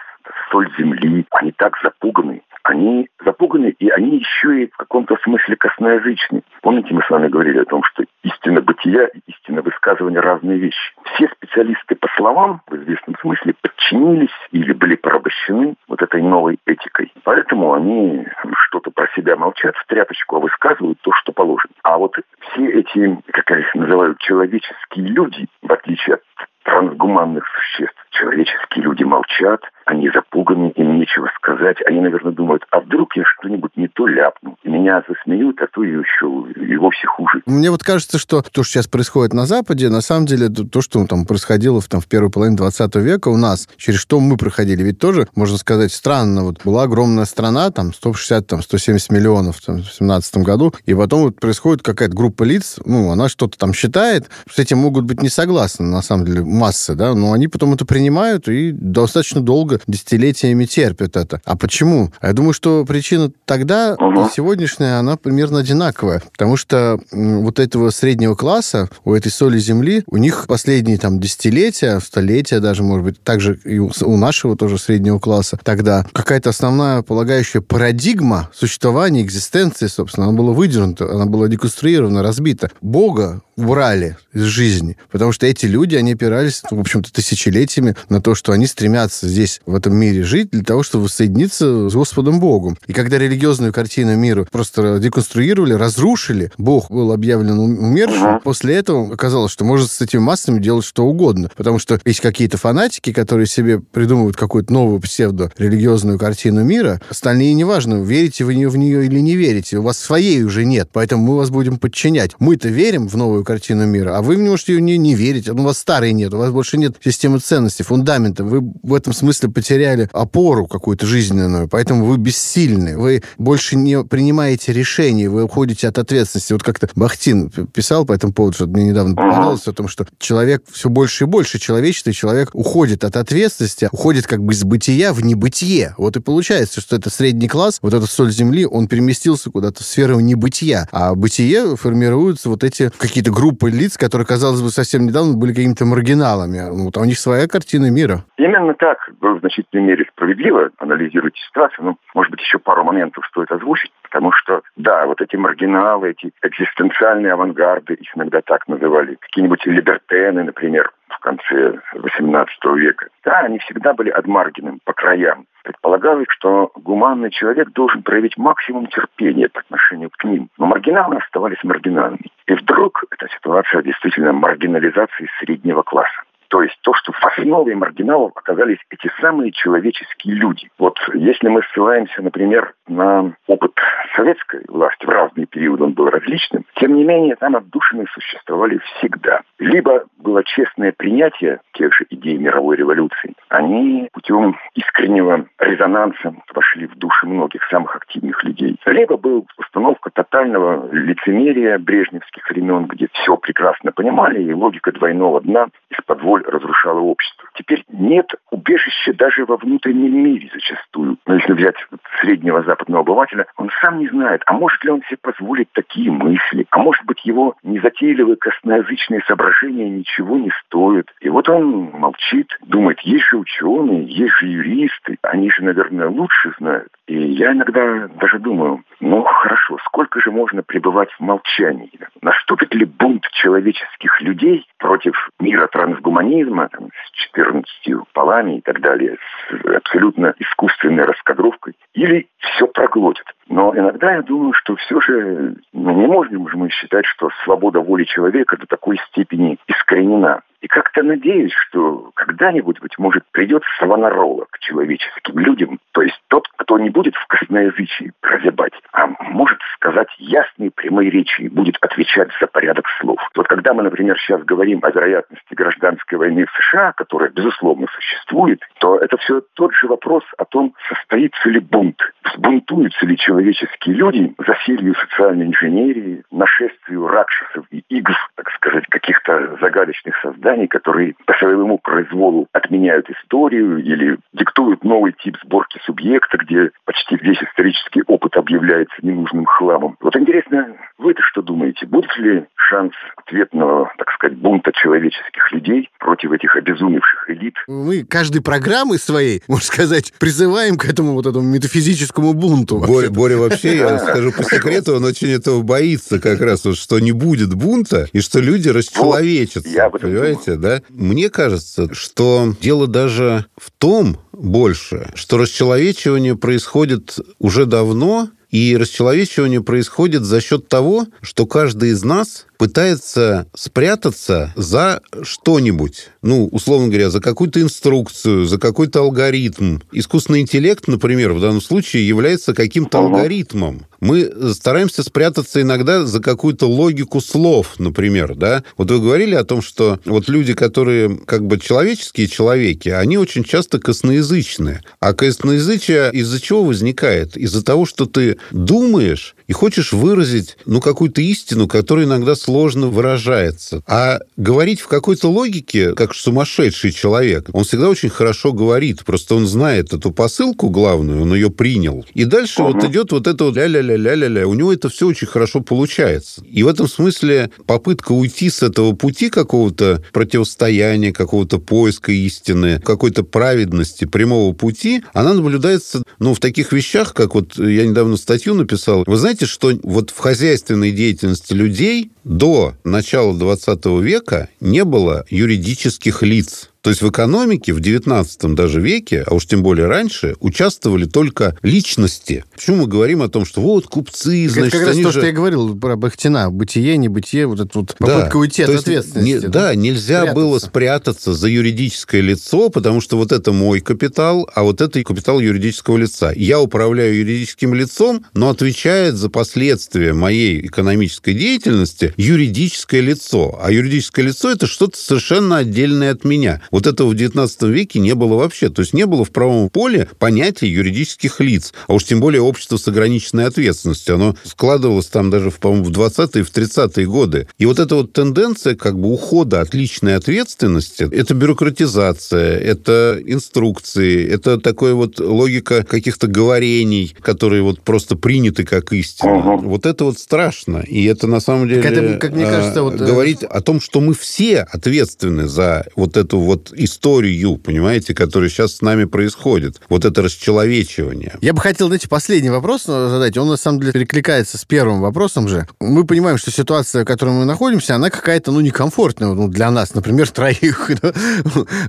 соль 0.51 0.69
земли, 0.77 1.25
они 1.31 1.51
так 1.51 1.77
запуганы. 1.83 2.41
Они 2.63 3.07
запуганы, 3.23 3.75
и 3.79 3.89
они 3.89 4.17
еще 4.17 4.63
и 4.63 4.67
в 4.71 4.77
каком-то 4.77 5.17
смысле 5.23 5.55
косноязычны. 5.55 6.43
Помните, 6.61 6.93
мы 6.93 7.01
с 7.03 7.09
вами 7.09 7.27
говорили 7.27 7.59
о 7.59 7.65
том, 7.65 7.83
что 7.83 8.03
истина 8.23 8.61
бытия 8.61 9.07
и 9.07 9.19
истина 9.27 9.61
высказывания 9.61 10.19
разные 10.19 10.57
вещи. 10.57 10.93
Все 11.13 11.27
специалисты 11.27 11.95
по 11.95 12.07
словам 12.15 12.61
в 12.67 12.75
известном 12.75 13.15
смысле 13.21 13.53
подчинились 13.61 14.33
или 14.51 14.73
были 14.73 14.95
порабощены 14.95 15.75
вот 15.87 16.01
этой 16.01 16.21
новой 16.21 16.57
этикой. 16.65 17.11
Поэтому 17.23 17.73
они 17.73 18.25
что 18.67 18.83
что-то 18.83 18.91
про 18.91 19.07
себя 19.15 19.35
молчат 19.35 19.75
в 19.75 19.85
тряпочку, 19.87 20.37
а 20.37 20.39
высказывают 20.39 20.99
то, 21.01 21.11
что 21.13 21.31
положено. 21.31 21.73
А 21.83 21.97
вот 21.97 22.15
все 22.39 22.65
эти, 22.65 23.17
как 23.31 23.49
я 23.49 23.59
их 23.59 23.75
называю, 23.75 24.15
человеческие 24.19 25.07
люди, 25.07 25.47
в 25.61 25.71
отличие 25.71 26.15
от 26.15 26.21
трансгуманных 26.63 27.45
существ, 27.47 28.02
человеческие 28.13 28.83
люди 28.83 29.03
молчат, 29.03 29.61
они 29.85 30.09
запуганы, 30.13 30.71
им 30.75 30.99
нечего 30.99 31.29
сказать. 31.35 31.77
Они, 31.85 31.99
наверное, 31.99 32.31
думают, 32.31 32.63
а 32.71 32.79
вдруг 32.79 33.15
я 33.15 33.23
что-нибудь 33.37 33.71
не 33.75 33.87
то 33.87 34.07
ляпну, 34.07 34.57
меня 34.63 35.03
засмеют, 35.07 35.61
а 35.61 35.67
то 35.67 35.83
еще 35.83 36.45
и 36.55 36.77
вовсе 36.77 37.07
хуже. 37.07 37.41
Мне 37.45 37.69
вот 37.69 37.83
кажется, 37.83 38.17
что 38.17 38.41
то, 38.41 38.63
что 38.63 38.63
сейчас 38.63 38.87
происходит 38.87 39.33
на 39.33 39.45
Западе, 39.45 39.89
на 39.89 40.01
самом 40.01 40.25
деле 40.25 40.47
то, 40.49 40.81
что 40.81 41.05
там 41.05 41.25
происходило 41.25 41.81
в, 41.81 41.87
там, 41.87 41.99
в 42.01 42.07
первой 42.07 42.29
половине 42.29 42.57
20 42.57 42.95
века 42.97 43.27
у 43.27 43.37
нас, 43.37 43.67
через 43.77 43.99
что 43.99 44.19
мы 44.19 44.37
проходили, 44.37 44.83
ведь 44.83 44.99
тоже, 44.99 45.27
можно 45.35 45.57
сказать, 45.57 45.91
странно. 45.91 46.43
Вот 46.43 46.63
была 46.63 46.83
огромная 46.83 47.25
страна, 47.25 47.69
там 47.71 47.93
160, 47.93 48.47
там 48.47 48.61
170 48.61 49.11
миллионов 49.11 49.59
там, 49.61 49.77
в 49.77 49.91
17 49.91 50.37
году, 50.37 50.73
и 50.85 50.93
потом 50.93 51.23
вот 51.23 51.39
происходит 51.39 51.83
какая-то 51.83 52.15
группа 52.15 52.43
лиц, 52.43 52.79
ну, 52.85 53.11
она 53.11 53.27
что-то 53.27 53.57
там 53.57 53.73
считает, 53.73 54.29
с 54.49 54.59
этим 54.59 54.77
могут 54.77 55.05
быть 55.05 55.21
не 55.21 55.29
согласны, 55.29 55.85
на 55.85 56.01
самом 56.01 56.25
деле, 56.25 56.43
массы, 56.43 56.95
да, 56.95 57.13
но 57.13 57.33
они 57.33 57.47
потом 57.47 57.73
это 57.73 57.85
принимают 57.85 58.02
и 58.47 58.71
достаточно 58.71 59.41
долго 59.41 59.79
десятилетиями 59.87 60.65
терпят 60.65 61.17
это. 61.17 61.41
А 61.45 61.55
почему? 61.55 62.11
Я 62.21 62.33
думаю, 62.33 62.53
что 62.53 62.85
причина 62.85 63.31
тогда 63.45 63.93
и 63.93 64.33
сегодняшняя, 64.35 64.99
она 64.99 65.17
примерно 65.17 65.59
одинаковая. 65.59 66.21
Потому 66.31 66.57
что 66.57 66.99
вот 67.11 67.59
этого 67.59 67.89
среднего 67.89 68.35
класса, 68.35 68.89
у 69.03 69.13
этой 69.13 69.31
соли 69.31 69.59
земли, 69.59 70.03
у 70.07 70.17
них 70.17 70.45
последние 70.47 70.97
там 70.97 71.19
десятилетия, 71.19 71.99
столетия 71.99 72.59
даже, 72.59 72.83
может 72.83 73.05
быть, 73.05 73.23
также 73.23 73.59
и 73.65 73.79
у 73.79 74.17
нашего 74.17 74.55
тоже 74.55 74.77
среднего 74.77 75.19
класса 75.19 75.57
тогда 75.63 76.05
какая-то 76.13 76.49
основная 76.49 77.01
полагающая 77.01 77.61
парадигма 77.61 78.49
существования, 78.53 79.21
экзистенции, 79.21 79.87
собственно, 79.87 80.27
она 80.27 80.37
была 80.37 80.53
выдернута, 80.53 81.13
она 81.13 81.25
была 81.25 81.47
деконструирована, 81.47 82.23
разбита. 82.23 82.71
Бога 82.81 83.41
убрали 83.55 84.17
из 84.33 84.43
жизни, 84.43 84.97
потому 85.11 85.31
что 85.31 85.45
эти 85.45 85.65
люди, 85.65 85.95
они 85.95 86.13
опирались, 86.13 86.63
в 86.69 86.79
общем-то, 86.79 87.13
тысячелетиями 87.13 87.92
на 88.09 88.21
то, 88.21 88.35
что 88.35 88.51
они 88.51 88.67
стремятся 88.67 89.27
здесь 89.27 89.61
в 89.65 89.75
этом 89.75 89.95
мире 89.95 90.23
жить 90.23 90.49
для 90.51 90.63
того, 90.63 90.83
чтобы 90.83 91.09
соединиться 91.09 91.89
с 91.89 91.93
Господом 91.93 92.39
Богом. 92.39 92.77
И 92.87 92.93
когда 92.93 93.17
религиозную 93.17 93.73
картину 93.73 94.15
мира 94.15 94.47
просто 94.51 94.99
деконструировали, 94.99 95.73
разрушили, 95.73 96.51
Бог 96.57 96.89
был 96.89 97.11
объявлен 97.11 97.59
умершим, 97.59 98.39
после 98.43 98.75
этого 98.75 99.13
оказалось, 99.13 99.51
что 99.51 99.65
может 99.65 99.91
с 99.91 100.01
этими 100.01 100.21
массами 100.21 100.59
делать 100.59 100.85
что 100.85 101.05
угодно. 101.05 101.49
Потому 101.55 101.79
что 101.79 101.99
есть 102.05 102.21
какие-то 102.21 102.57
фанатики, 102.57 103.11
которые 103.13 103.47
себе 103.47 103.79
придумывают 103.79 104.35
какую-то 104.35 104.71
новую 104.71 104.99
псевдо-религиозную 105.01 106.17
картину 106.17 106.63
мира. 106.63 107.01
Остальные 107.09 107.53
неважно, 107.53 108.01
верите 108.01 108.43
вы 108.43 108.53
в 108.69 108.77
нее 108.77 109.05
или 109.05 109.19
не 109.19 109.35
верите. 109.35 109.77
У 109.77 109.81
вас 109.81 109.97
своей 109.97 110.43
уже 110.43 110.65
нет, 110.65 110.89
поэтому 110.91 111.23
мы 111.23 111.37
вас 111.37 111.49
будем 111.49 111.77
подчинять. 111.77 112.31
Мы-то 112.39 112.69
верим 112.69 113.07
в 113.07 113.17
новую 113.17 113.43
картину 113.43 113.85
мира, 113.85 114.17
а 114.17 114.21
вы 114.21 114.37
можете 114.37 114.73
ее 114.73 114.81
не, 114.81 114.97
не 114.97 115.15
верить. 115.15 115.47
Ну, 115.47 115.63
у 115.63 115.65
вас 115.65 115.77
старой 115.77 116.13
нет, 116.13 116.33
у 116.33 116.37
вас 116.37 116.51
больше 116.51 116.77
нет 116.77 116.95
системы 117.03 117.39
ценностей, 117.39 117.82
фундамента. 117.83 118.43
Вы 118.43 118.61
в 118.81 118.93
этом 118.93 119.13
смысле 119.13 119.49
потеряли 119.49 120.09
опору 120.11 120.67
какую-то 120.67 121.05
жизненную, 121.05 121.67
поэтому 121.67 122.05
вы 122.05 122.17
бессильны. 122.17 122.97
Вы 122.97 123.23
больше 123.37 123.75
не 123.75 124.03
принимаете 124.03 124.73
решений, 124.73 125.27
вы 125.27 125.43
уходите 125.43 125.87
от 125.87 125.97
ответственности. 125.97 126.53
Вот 126.53 126.63
как-то 126.63 126.89
Бахтин 126.95 127.49
писал 127.49 128.05
по 128.05 128.13
этому 128.13 128.33
поводу, 128.33 128.55
что 128.55 128.67
мне 128.67 128.85
недавно 128.85 129.15
попадалось 129.15 129.67
о 129.67 129.73
том, 129.73 129.87
что 129.87 130.05
человек 130.19 130.63
все 130.71 130.89
больше 130.89 131.25
и 131.25 131.27
больше 131.27 131.59
человечества, 131.59 132.09
и 132.11 132.13
человек 132.13 132.49
уходит 132.53 133.03
от 133.03 133.15
ответственности, 133.17 133.89
уходит 133.91 134.27
как 134.27 134.43
бы 134.43 134.53
из 134.53 134.63
бытия 134.63 135.13
в 135.13 135.23
небытие. 135.23 135.95
Вот 135.97 136.15
и 136.15 136.19
получается, 136.19 136.81
что 136.81 136.95
это 136.95 137.09
средний 137.09 137.47
класс, 137.47 137.79
вот 137.81 137.93
эта 137.93 138.07
соль 138.07 138.31
земли, 138.31 138.65
он 138.65 138.87
переместился 138.87 139.49
куда-то 139.49 139.83
в 139.83 139.85
сферу 139.85 140.19
небытия, 140.19 140.87
а 140.91 141.15
бытие 141.15 141.75
формируются 141.75 142.49
вот 142.49 142.63
эти 142.63 142.91
какие-то 142.97 143.31
группы 143.31 143.69
лиц, 143.69 143.97
которые, 143.97 144.25
казалось 144.25 144.61
бы, 144.61 144.71
совсем 144.71 145.05
недавно 145.05 145.33
были 145.33 145.53
какими-то 145.53 145.85
маргиналами. 145.85 146.69
Вот, 146.69 146.97
а 146.97 147.01
у 147.01 147.05
них 147.05 147.19
своя 147.19 147.47
картина 147.47 147.72
мира. 147.77 148.23
Именно 148.37 148.73
так 148.73 149.09
значительной 149.43 149.83
мере 149.83 150.05
справедливо 150.11 150.71
анализируете 150.77 151.39
ситуацию. 151.47 151.85
Ну, 151.85 151.97
может 152.15 152.31
быть, 152.31 152.41
еще 152.41 152.59
пару 152.59 152.83
моментов 152.83 153.25
стоит 153.27 153.51
озвучить, 153.51 153.91
потому 154.01 154.31
что, 154.31 154.61
да, 154.75 155.05
вот 155.05 155.21
эти 155.21 155.35
маргиналы, 155.35 156.11
эти 156.11 156.31
экзистенциальные 156.41 157.33
авангарды, 157.33 157.93
их 157.93 158.15
иногда 158.15 158.41
так 158.41 158.67
называли, 158.67 159.17
какие-нибудь 159.19 159.65
либертены, 159.65 160.43
например, 160.43 160.91
в 161.09 161.19
конце 161.19 161.79
XVIII 161.93 162.77
века. 162.77 163.07
Да, 163.23 163.39
они 163.39 163.59
всегда 163.59 163.93
были 163.93 164.09
адмаргином 164.09 164.79
по 164.83 164.93
краям. 164.93 165.45
Предполагалось, 165.63 166.27
что 166.29 166.71
гуманный 166.75 167.29
человек 167.29 167.69
должен 167.71 168.03
проявить 168.03 168.37
максимум 168.37 168.87
терпения 168.87 169.47
по 169.49 169.61
отношению 169.61 170.09
к 170.09 170.23
ним. 170.23 170.49
Но 170.57 170.65
маргиналы 170.65 171.17
оставались 171.17 171.63
маргиналами. 171.63 172.31
И 172.47 172.53
вдруг 172.53 173.05
эта 173.11 173.31
ситуация 173.33 173.81
действительно 173.83 174.33
маргинализации 174.33 175.29
среднего 175.39 175.81
класса. 175.83 176.23
То 176.53 176.61
есть 176.61 176.77
то, 176.83 176.93
что 176.93 177.11
в 177.13 177.25
основе 177.25 177.75
маргиналов 177.75 178.31
оказались 178.35 178.77
эти 178.91 179.11
самые 179.19 179.51
человеческие 179.51 180.35
люди. 180.35 180.69
Вот 180.77 180.99
если 181.15 181.47
мы 181.47 181.63
ссылаемся, 181.63 182.21
например, 182.21 182.75
на 182.87 183.33
опыт 183.47 183.71
советской 184.15 184.61
власти, 184.67 185.03
в 185.03 185.09
разные 185.09 185.47
периоды 185.47 185.85
он 185.85 185.93
был 185.93 186.11
различным, 186.11 186.63
тем 186.75 186.93
не 186.93 187.05
менее 187.05 187.37
там 187.37 187.55
отдушины 187.55 188.05
существовали 188.13 188.77
всегда. 188.77 189.41
Либо 189.57 190.03
было 190.17 190.43
честное 190.43 190.91
принятие 190.91 191.59
тех 191.73 191.91
же 191.95 192.05
идей 192.11 192.37
мировой 192.37 192.77
революции, 192.77 193.33
они 193.49 194.09
путем 194.13 194.55
искреннего 194.75 195.45
резонанса 195.57 196.35
вошли 196.53 196.85
в 196.85 196.95
души 196.97 197.25
многих 197.25 197.63
самых 197.71 197.95
активных 197.95 198.43
людей. 198.43 198.77
Либо 198.85 199.17
была 199.17 199.41
установка 199.57 200.11
тотального 200.11 200.87
лицемерия 200.93 201.79
брежневских 201.79 202.47
времен, 202.47 202.85
где 202.85 203.07
все 203.11 203.37
прекрасно 203.37 203.91
понимали, 203.91 204.43
и 204.43 204.53
логика 204.53 204.91
двойного 204.91 205.41
дна 205.41 205.67
из-под 205.89 206.21
разрушало 206.45 206.99
общество. 206.99 207.49
Теперь 207.55 207.83
нет 207.89 208.29
убежища 208.51 209.13
даже 209.13 209.45
во 209.45 209.57
внутреннем 209.57 210.23
мире 210.23 210.49
зачастую. 210.53 211.17
Но 211.25 211.35
если 211.35 211.53
взять 211.53 211.75
среднего 212.21 212.63
западного 212.63 213.01
обывателя, 213.01 213.45
он 213.57 213.69
сам 213.81 213.99
не 213.99 214.07
знает, 214.07 214.41
а 214.45 214.53
может 214.53 214.83
ли 214.83 214.91
он 214.91 215.01
себе 215.03 215.17
позволить 215.21 215.71
такие 215.73 216.11
мысли, 216.11 216.65
а 216.69 216.77
может 216.79 217.03
быть 217.05 217.25
его 217.25 217.55
незатейливые 217.63 218.37
косноязычные 218.37 219.21
соображения 219.27 219.89
ничего 219.89 220.37
не 220.37 220.51
стоят. 220.65 221.07
И 221.21 221.29
вот 221.29 221.49
он 221.49 221.91
молчит, 221.91 222.47
думает, 222.61 222.99
есть 223.01 223.25
же 223.25 223.37
ученые, 223.37 224.05
есть 224.05 224.33
же 224.39 224.47
юристы, 224.47 225.17
они 225.21 225.49
же, 225.51 225.63
наверное, 225.63 226.07
лучше 226.07 226.53
знают. 226.59 226.89
И 227.07 227.15
я 227.33 227.51
иногда 227.51 228.07
даже 228.19 228.39
думаю, 228.39 228.83
ну 229.01 229.23
хорошо, 229.23 229.77
сколько 229.85 230.21
же 230.21 230.31
можно 230.31 230.63
пребывать 230.63 231.11
в 231.11 231.19
молчании? 231.19 231.91
Наступит 232.21 232.73
ли 232.73 232.85
бунт 232.85 233.27
человеческих 233.31 234.21
людей 234.21 234.65
против 234.77 235.13
мира 235.39 235.67
трансгуманизма 235.67 236.69
там, 236.69 236.87
с 237.05 237.11
14 237.33 237.67
полами 238.13 238.57
и 238.57 238.61
так 238.61 238.79
далее, 238.79 239.17
с 239.49 239.75
абсолютно 239.75 240.33
искусственной 240.39 241.03
раскадровкой? 241.03 241.73
Или 241.93 242.27
все 242.37 242.67
проглотит? 242.67 243.25
Но 243.49 243.75
иногда 243.75 244.13
я 244.13 244.21
думаю, 244.21 244.53
что 244.53 244.75
все 244.77 245.01
же 245.01 245.55
ну, 245.73 245.91
не 245.99 246.07
можем 246.07 246.47
же 246.47 246.57
мы 246.57 246.69
считать, 246.69 247.05
что 247.05 247.29
свобода 247.43 247.81
воли 247.81 248.05
человека 248.05 248.55
до 248.55 248.65
такой 248.65 248.97
степени 249.09 249.57
искоренена. 249.67 250.41
И 250.63 250.67
как-то 250.67 251.03
надеюсь, 251.03 251.51
что 251.67 252.11
когда-нибудь, 252.15 252.79
быть 252.79 252.97
может, 252.97 253.25
придет 253.33 253.63
Савонарола 253.79 254.45
к 254.49 254.59
человеческим 254.59 255.37
людям, 255.37 255.77
то 255.91 256.01
есть 256.01 256.17
тот, 256.29 256.47
кто 256.55 256.79
не 256.79 256.89
будет 256.89 257.15
в 257.15 257.27
косноязычии 257.27 258.13
прозябать, 258.21 258.71
а 258.93 259.07
может 259.19 259.59
сказать 259.75 260.07
ясные 260.19 260.71
прямые 260.71 261.09
речи 261.09 261.41
и 261.41 261.49
будет 261.49 261.75
отвечать 261.81 262.29
за 262.39 262.47
порядок 262.47 262.85
слов. 263.01 263.19
Вот 263.35 263.49
когда 263.49 263.73
мы, 263.73 263.83
например, 263.83 264.17
сейчас 264.19 264.41
говорим 264.43 264.79
о 264.83 264.89
вероятности 264.89 265.53
гражданской 265.53 266.17
войны 266.17 266.45
в 266.45 266.63
США, 266.63 266.93
которая, 266.93 267.29
безусловно, 267.29 267.87
существует, 267.93 268.61
то 268.79 268.97
это 268.97 269.17
все 269.17 269.41
тот 269.55 269.73
же 269.73 269.87
вопрос 269.87 270.23
о 270.37 270.45
том, 270.45 270.73
состоится 270.87 271.49
ли 271.49 271.59
бунт, 271.59 271.99
сбунтуются 272.33 273.05
ли 273.05 273.17
человеческие 273.17 273.95
люди 273.95 274.33
за 274.37 274.55
серию 274.65 274.95
социальной 274.95 275.47
инженерии, 275.47 276.23
нашествию 276.31 277.05
ракшасов 277.05 277.65
и 277.69 277.83
игв, 277.89 278.15
так 278.35 278.49
сказать, 278.51 278.85
каких-то 278.87 279.57
загадочных 279.59 280.15
созданий, 280.21 280.52
изданий, 280.53 280.67
которые 280.67 281.15
по 281.25 281.33
своему 281.33 281.77
произволу 281.77 282.47
отменяют 282.53 283.09
историю 283.09 283.77
или 283.77 284.17
диктуют 284.33 284.83
новый 284.83 285.13
тип 285.23 285.37
сборки 285.43 285.79
субъекта, 285.85 286.37
где 286.37 286.71
почти 286.85 287.15
весь 287.21 287.41
исторический 287.41 288.03
опыт 288.07 288.35
объявляется 288.35 288.95
ненужным 289.01 289.45
хламом. 289.45 289.97
Вот 290.01 290.15
интересно, 290.15 290.75
вы-то 290.97 291.21
что 291.23 291.41
думаете? 291.41 291.85
Будет 291.85 292.15
ли 292.17 292.45
шанс 292.55 292.93
ответного, 293.17 293.91
так 293.97 294.09
сказать, 294.11 294.37
бунта 294.37 294.71
человеческих 294.73 295.51
людей 295.51 295.89
против 295.99 296.31
этих 296.31 296.55
обезумевших 296.55 297.29
элит? 297.29 297.55
Мы 297.67 298.03
каждой 298.03 298.41
программы 298.41 298.97
своей, 298.97 299.41
можно 299.47 299.65
сказать, 299.65 300.13
призываем 300.19 300.77
к 300.77 300.85
этому 300.85 301.13
вот 301.13 301.25
этому 301.25 301.45
метафизическому 301.47 302.33
бунту. 302.33 302.79
Боря, 302.79 303.09
Боря 303.09 303.37
вообще, 303.37 303.77
я 303.77 303.97
скажу 303.99 304.31
по 304.31 304.43
секрету, 304.43 304.95
он 304.95 305.03
очень 305.03 305.29
этого 305.29 305.61
боится 305.61 306.19
как 306.19 306.41
раз, 306.41 306.65
вот, 306.65 306.77
что 306.77 306.99
не 306.99 307.11
будет 307.11 307.53
бунта 307.53 308.07
и 308.13 308.21
что 308.21 308.39
люди 308.39 308.69
расчеловечатся. 308.69 309.69
Я 309.69 309.89
понимаете? 309.89 310.42
Понимаете, 310.43 310.55
да? 310.55 310.81
Мне 310.89 311.29
кажется, 311.29 311.93
что 311.93 312.55
дело 312.61 312.87
даже 312.87 313.45
в 313.57 313.71
том 313.71 314.19
больше, 314.31 315.11
что 315.15 315.37
расчеловечивание 315.37 316.35
происходит 316.35 317.17
уже 317.39 317.65
давно, 317.65 318.29
И 318.53 318.77
расчеловечивание 318.77 319.63
происходит 319.63 320.21
за 320.25 320.39
счет 320.39 320.67
того, 320.67 321.07
что 321.23 321.47
каждый 321.47 321.89
из 321.89 322.03
нас 322.03 322.45
пытается 322.63 323.45
спрятаться 323.53 324.53
за 324.55 325.01
что-нибудь. 325.21 326.11
Ну, 326.21 326.47
условно 326.47 326.87
говоря, 326.87 327.09
за 327.09 327.19
какую-то 327.19 327.59
инструкцию, 327.59 328.45
за 328.45 328.57
какой-то 328.57 329.01
алгоритм. 329.01 329.79
Искусственный 329.91 330.39
интеллект, 330.39 330.87
например, 330.87 331.33
в 331.33 331.41
данном 331.41 331.59
случае 331.61 332.07
является 332.07 332.53
каким-то 332.53 332.99
алгоритмом. 332.99 333.85
Мы 333.99 334.53
стараемся 334.53 335.03
спрятаться 335.03 335.61
иногда 335.61 336.05
за 336.05 336.21
какую-то 336.21 336.69
логику 336.69 337.19
слов, 337.19 337.79
например, 337.79 338.35
да. 338.35 338.63
Вот 338.77 338.91
вы 338.91 338.99
говорили 338.99 339.35
о 339.35 339.43
том, 339.43 339.61
что 339.61 339.99
вот 340.05 340.29
люди, 340.29 340.53
которые 340.53 341.17
как 341.17 341.45
бы 341.45 341.59
человеческие 341.59 342.27
человеки, 342.27 342.87
они 342.87 343.17
очень 343.17 343.43
часто 343.43 343.79
косноязычные. 343.79 344.81
А 345.01 345.13
косноязычие 345.13 346.11
из-за 346.13 346.39
чего 346.39 346.63
возникает? 346.63 347.35
Из-за 347.35 347.61
того, 347.61 347.85
что 347.85 348.05
ты 348.05 348.37
думаешь 348.51 349.35
и 349.47 349.53
хочешь 349.53 349.93
выразить, 349.93 350.57
ну, 350.65 350.81
какую-то 350.81 351.21
истину, 351.21 351.67
которая 351.67 352.05
иногда 352.05 352.35
сложно 352.35 352.87
выражается. 352.87 353.81
А 353.87 354.19
говорить 354.37 354.81
в 354.81 354.87
какой-то 354.87 355.29
логике, 355.29 355.93
как 355.93 356.15
сумасшедший 356.15 356.91
человек, 356.91 357.49
он 357.53 357.63
всегда 357.63 357.89
очень 357.89 358.09
хорошо 358.09 358.53
говорит. 358.53 359.03
Просто 359.05 359.35
он 359.35 359.47
знает 359.47 359.93
эту 359.93 360.11
посылку 360.11 360.69
главную, 360.69 361.21
он 361.21 361.33
ее 361.33 361.49
принял. 361.49 362.05
И 362.13 362.25
дальше 362.25 362.63
угу. 362.63 362.73
вот 362.73 362.83
идет 362.85 363.11
вот 363.11 363.27
это 363.27 363.45
вот 363.45 363.55
ля-ля-ля-ля-ля-ля. 363.55 364.47
У 364.47 364.53
него 364.53 364.73
это 364.73 364.89
все 364.89 365.07
очень 365.07 365.27
хорошо 365.27 365.61
получается. 365.61 366.41
И 366.45 366.63
в 366.63 366.67
этом 366.67 366.87
смысле 366.87 367.51
попытка 367.65 368.11
уйти 368.11 368.49
с 368.49 368.63
этого 368.63 368.93
пути 368.93 369.29
какого-то 369.29 370.03
противостояния, 370.11 371.11
какого-то 371.11 371.59
поиска 371.59 372.11
истины, 372.11 372.79
какой-то 372.79 373.23
праведности, 373.23 374.05
прямого 374.05 374.53
пути, 374.53 375.03
она 375.13 375.33
наблюдается, 375.33 376.03
ну, 376.19 376.33
в 376.33 376.39
таких 376.39 376.71
вещах, 376.71 377.13
как 377.13 377.35
вот 377.35 377.57
я 377.57 377.85
недавно 377.85 378.17
статью 378.17 378.53
написал. 378.53 379.03
Вы 379.05 379.17
знаете, 379.17 379.32
знаете, 379.33 379.45
что 379.47 379.71
вот 379.83 380.11
в 380.11 380.17
хозяйственной 380.19 380.91
деятельности 380.91 381.53
людей 381.53 382.11
до 382.23 382.75
начала 382.83 383.37
20 383.37 383.85
века 384.01 384.49
не 384.59 384.83
было 384.83 385.25
юридических 385.29 386.23
лиц. 386.23 386.69
То 386.83 386.89
есть 386.89 387.01
в 387.01 387.09
экономике 387.09 387.71
в 387.71 387.79
19 387.79 388.55
даже 388.55 388.81
веке, 388.81 389.23
а 389.25 389.35
уж 389.35 389.45
тем 389.45 389.63
более 389.63 389.87
раньше, 389.87 390.35
участвовали 390.41 391.05
только 391.05 391.57
личности. 391.63 392.43
Почему 392.53 392.81
мы 392.81 392.87
говорим 392.87 393.21
о 393.21 393.29
том, 393.29 393.45
что 393.45 393.61
вот 393.61 393.87
купцы, 393.87 394.47
так 394.47 394.53
значит, 394.53 394.73
это 394.73 394.77
как 394.79 394.87
раз 394.87 394.97
то, 394.97 395.11
же... 395.13 395.19
что 395.19 395.25
я 395.25 395.31
говорил 395.31 395.77
про 395.77 395.95
Бахтина. 395.95 396.51
Бытие, 396.51 396.97
небытие, 396.97 397.47
вот 397.47 397.61
эта 397.61 397.79
вот 397.79 397.95
попытка 397.97 398.31
да. 398.33 398.37
уйти 398.37 398.65
то 398.65 398.73
от 398.73 398.79
ответственности. 398.81 399.33
Не, 399.33 399.39
да? 399.39 399.47
да, 399.47 399.75
нельзя 399.75 400.23
спрятаться. 400.23 400.35
было 400.35 400.59
спрятаться 400.59 401.33
за 401.33 401.47
юридическое 401.47 402.19
лицо, 402.19 402.67
потому 402.67 402.99
что 402.99 403.15
вот 403.15 403.31
это 403.31 403.53
мой 403.53 403.79
капитал, 403.79 404.49
а 404.53 404.63
вот 404.63 404.81
это 404.81 405.01
капитал 405.05 405.39
юридического 405.39 405.95
лица. 405.95 406.33
Я 406.35 406.59
управляю 406.59 407.15
юридическим 407.15 407.73
лицом, 407.73 408.25
но 408.33 408.49
отвечает 408.49 409.15
за 409.15 409.29
последствия 409.29 410.11
моей 410.11 410.67
экономической 410.67 411.33
деятельности 411.33 412.12
юридическое 412.17 413.01
лицо. 413.01 413.59
А 413.61 413.71
юридическое 413.71 414.25
лицо– 414.25 414.51
это 414.51 414.67
что-то 414.67 414.97
совершенно 414.97 415.57
отдельное 415.57 416.11
от 416.11 416.23
меня. 416.23 416.61
Вот 416.71 416.87
этого 416.87 417.09
в 417.09 417.13
XIX 417.13 417.71
веке 417.71 417.99
не 417.99 418.15
было 418.15 418.35
вообще. 418.35 418.69
То 418.69 418.81
есть 418.81 418.93
не 418.93 419.05
было 419.05 419.25
в 419.25 419.31
правом 419.31 419.69
поле 419.69 420.07
понятия 420.19 420.67
юридических 420.67 421.39
лиц, 421.39 421.73
а 421.87 421.93
уж 421.93 422.03
тем 422.05 422.19
более 422.19 422.41
общество 422.41 422.77
с 422.77 422.87
ограниченной 422.87 423.45
ответственностью. 423.45 424.15
Оно 424.15 424.35
складывалось 424.43 425.07
там 425.07 425.29
даже, 425.29 425.51
по-моему, 425.51 425.85
в 425.85 425.91
20-е, 425.91 426.43
в 426.43 426.51
30-е 426.51 427.05
годы. 427.07 427.47
И 427.57 427.65
вот 427.65 427.79
эта 427.79 427.95
вот 427.95 428.13
тенденция 428.13 428.75
как 428.75 428.99
бы 428.99 429.09
ухода 429.09 429.61
от 429.61 429.73
личной 429.73 430.15
ответственности, 430.15 431.03
это 431.11 431.33
бюрократизация, 431.33 432.57
это 432.57 433.21
инструкции, 433.25 434.27
это 434.27 434.59
такая 434.59 434.93
вот 434.93 435.19
логика 435.19 435.83
каких-то 435.83 436.27
говорений, 436.27 437.15
которые 437.21 437.61
вот 437.61 437.81
просто 437.81 438.15
приняты 438.15 438.63
как 438.63 438.93
истина. 438.93 439.37
Угу. 439.37 439.69
Вот 439.69 439.85
это 439.85 440.05
вот 440.05 440.19
страшно. 440.19 440.77
И 440.79 441.03
это 441.05 441.27
на 441.27 441.39
самом 441.39 441.67
деле 441.67 441.81
это, 441.81 442.01
как 442.19 442.31
мне 442.31 442.45
кажется, 442.45 442.83
вот... 442.83 442.95
Э, 442.95 443.05
говорит 443.05 443.43
о 443.43 443.61
том, 443.61 443.81
что 443.81 443.99
мы 444.01 444.13
все 444.13 444.61
ответственны 444.61 445.47
за 445.47 445.85
вот 445.95 446.17
эту 446.17 446.39
вот 446.39 446.53
вот 446.53 446.73
историю, 446.75 447.57
понимаете, 447.57 448.13
которая 448.13 448.49
сейчас 448.49 448.75
с 448.75 448.81
нами 448.81 449.05
происходит. 449.05 449.81
Вот 449.89 450.05
это 450.05 450.21
расчеловечивание. 450.21 451.35
Я 451.41 451.53
бы 451.53 451.61
хотел, 451.61 451.87
знаете, 451.87 452.07
последний 452.07 452.49
вопрос 452.49 452.83
задать. 452.83 453.37
Он, 453.37 453.47
на 453.49 453.57
самом 453.57 453.79
деле, 453.79 453.91
перекликается 453.93 454.57
с 454.57 454.65
первым 454.65 455.01
вопросом 455.01 455.47
же. 455.47 455.67
Мы 455.79 456.05
понимаем, 456.05 456.37
что 456.37 456.51
ситуация, 456.51 457.03
в 457.03 457.05
которой 457.05 457.31
мы 457.31 457.45
находимся, 457.45 457.95
она 457.95 458.09
какая-то, 458.09 458.51
ну, 458.51 458.59
некомфортная 458.59 459.33
ну, 459.33 459.47
для 459.47 459.71
нас, 459.71 459.95
например, 459.95 460.29
троих. 460.31 460.91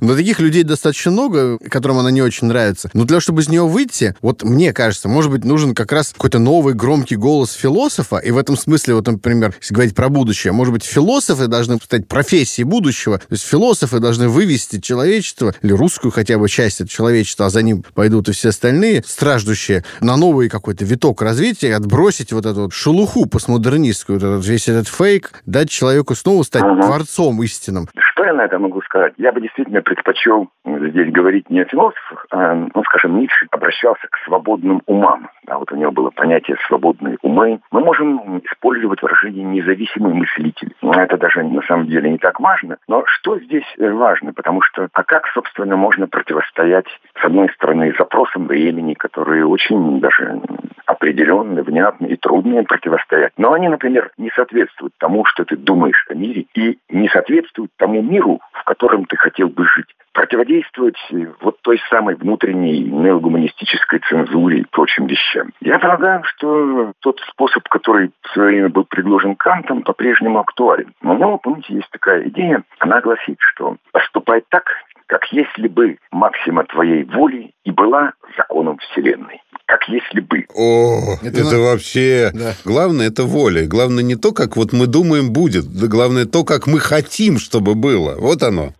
Но 0.00 0.16
таких 0.16 0.40
людей 0.40 0.62
достаточно 0.62 1.10
много, 1.10 1.58
которым 1.58 1.98
она 1.98 2.10
не 2.10 2.22
очень 2.22 2.48
нравится. 2.48 2.90
Но 2.94 3.00
для 3.00 3.14
того, 3.14 3.20
чтобы 3.20 3.42
из 3.42 3.48
нее 3.48 3.66
выйти, 3.66 4.14
вот 4.22 4.42
мне 4.44 4.72
кажется, 4.72 5.08
может 5.08 5.30
быть, 5.30 5.44
нужен 5.44 5.74
как 5.74 5.92
раз 5.92 6.12
какой-то 6.12 6.38
новый 6.38 6.74
громкий 6.74 7.16
голос 7.16 7.52
философа, 7.52 8.16
и 8.16 8.30
в 8.30 8.38
этом 8.38 8.56
смысле, 8.56 8.94
вот, 8.94 9.06
например, 9.06 9.54
если 9.60 9.74
говорить 9.74 9.94
про 9.94 10.03
будущее, 10.08 10.52
может 10.52 10.72
быть, 10.72 10.84
философы 10.84 11.46
должны 11.46 11.76
стать 11.76 12.08
профессией 12.08 12.64
будущего, 12.64 13.18
то 13.18 13.26
есть 13.30 13.46
философы 13.46 14.00
должны 14.00 14.28
вывести 14.28 14.80
человечество, 14.80 15.52
или 15.62 15.72
русскую 15.72 16.12
хотя 16.12 16.38
бы 16.38 16.48
часть 16.48 16.80
этого 16.80 16.88
человечества, 16.88 17.46
а 17.46 17.50
за 17.50 17.62
ним 17.62 17.84
пойдут 17.94 18.28
и 18.28 18.32
все 18.32 18.48
остальные, 18.50 19.02
страждущие, 19.04 19.84
на 20.00 20.16
новый 20.16 20.48
какой-то 20.48 20.84
виток 20.84 21.22
развития, 21.22 21.74
отбросить 21.74 22.32
вот 22.32 22.46
эту 22.46 22.62
вот 22.62 22.72
шелуху 22.72 23.28
постмодернистскую, 23.28 24.18
вот 24.18 24.26
этот, 24.26 24.46
весь 24.46 24.68
этот 24.68 24.88
фейк, 24.88 25.32
дать 25.46 25.70
человеку 25.70 26.14
снова 26.14 26.42
стать 26.42 26.62
ага. 26.62 26.82
творцом 26.82 27.42
истинным. 27.42 27.88
Что 27.96 28.24
я 28.24 28.32
на 28.32 28.44
это 28.44 28.58
могу 28.58 28.80
сказать? 28.82 29.14
Я 29.18 29.32
бы 29.32 29.40
действительно 29.40 29.82
предпочел 29.82 30.48
здесь 30.64 31.12
говорить 31.12 31.50
не 31.50 31.60
о 31.60 31.64
философах, 31.64 32.26
а, 32.30 32.54
ну, 32.54 32.84
скажем, 32.84 33.18
Ницше 33.18 33.46
обращался 33.50 34.06
к 34.10 34.16
свободным 34.24 34.82
умам. 34.86 35.28
А 35.46 35.58
вот 35.58 35.70
у 35.72 35.76
него 35.76 35.92
было 35.92 36.10
понятие 36.10 36.56
«свободные 36.66 37.18
умы». 37.22 37.60
Мы 37.70 37.80
можем 37.80 38.38
использовать 38.38 39.02
выражение 39.02 39.44
«независимый 39.44 40.14
мыслитель». 40.14 40.74
Это 40.82 41.16
даже 41.16 41.42
на 41.42 41.62
самом 41.62 41.86
деле 41.86 42.10
не 42.10 42.18
так 42.18 42.40
важно. 42.40 42.78
Но 42.88 43.04
что 43.06 43.38
здесь 43.38 43.64
э, 43.78 43.90
важно? 43.90 44.32
Потому 44.32 44.62
что, 44.62 44.88
а 44.92 45.02
как, 45.02 45.26
собственно, 45.28 45.76
можно 45.76 46.06
противостоять, 46.06 46.86
с 47.20 47.24
одной 47.24 47.48
стороны, 47.50 47.94
запросам 47.98 48.46
времени, 48.46 48.94
которые 48.94 49.46
очень 49.46 50.00
даже 50.00 50.40
определенные, 50.86 51.62
внятные 51.62 52.12
и 52.12 52.16
трудные 52.16 52.62
противостоять. 52.62 53.32
Но 53.36 53.52
они, 53.52 53.68
например, 53.68 54.10
не 54.18 54.30
соответствуют 54.30 54.94
тому, 54.98 55.24
что 55.24 55.44
ты 55.44 55.56
думаешь 55.56 56.04
о 56.08 56.14
мире, 56.14 56.46
и 56.54 56.78
не 56.90 57.08
соответствуют 57.08 57.70
тому 57.76 58.02
миру, 58.02 58.40
в 58.52 58.64
котором 58.64 59.04
ты 59.06 59.16
хотел 59.16 59.48
бы 59.48 59.66
жить 59.66 59.93
противодействовать 60.14 60.96
вот 61.40 61.60
той 61.60 61.80
самой 61.90 62.14
внутренней 62.14 62.84
неогуманистической 62.84 64.00
цензуре 64.08 64.60
и 64.60 64.66
прочим 64.70 65.06
вещам. 65.06 65.50
Я 65.60 65.78
полагаю, 65.78 66.22
что 66.24 66.92
тот 67.00 67.20
способ, 67.30 67.68
который 67.68 68.12
в 68.22 68.32
свое 68.32 68.50
время 68.50 68.68
был 68.70 68.84
предложен 68.84 69.34
Кантом, 69.34 69.82
по-прежнему 69.82 70.38
актуален. 70.38 70.94
Но 71.02 71.14
у 71.14 71.18
него, 71.18 71.38
помните, 71.38 71.74
есть 71.74 71.90
такая 71.90 72.28
идея, 72.28 72.62
она 72.78 73.00
гласит, 73.00 73.36
что 73.38 73.76
поступай 73.92 74.42
так, 74.48 74.64
как 75.06 75.24
если 75.32 75.68
бы 75.68 75.98
максима 76.12 76.64
твоей 76.64 77.04
воли 77.04 77.50
и 77.64 77.70
была 77.70 78.12
законом 78.36 78.78
Вселенной 78.78 79.40
как 79.66 79.88
если 79.88 80.20
бы. 80.20 80.44
О, 80.54 81.16
это, 81.22 81.40
это 81.40 81.58
вообще... 81.58 82.30
Да. 82.34 82.54
Главное, 82.64 83.08
это 83.08 83.24
воля. 83.24 83.66
Главное 83.66 84.04
не 84.04 84.14
то, 84.14 84.32
как 84.32 84.56
вот 84.56 84.72
мы 84.72 84.86
думаем 84.86 85.32
будет, 85.32 85.64
да 85.72 85.86
главное 85.86 86.26
то, 86.26 86.44
как 86.44 86.66
мы 86.66 86.78
хотим, 86.78 87.38
чтобы 87.38 87.74
было. 87.74 88.14
Вот 88.18 88.42
оно. 88.42 88.74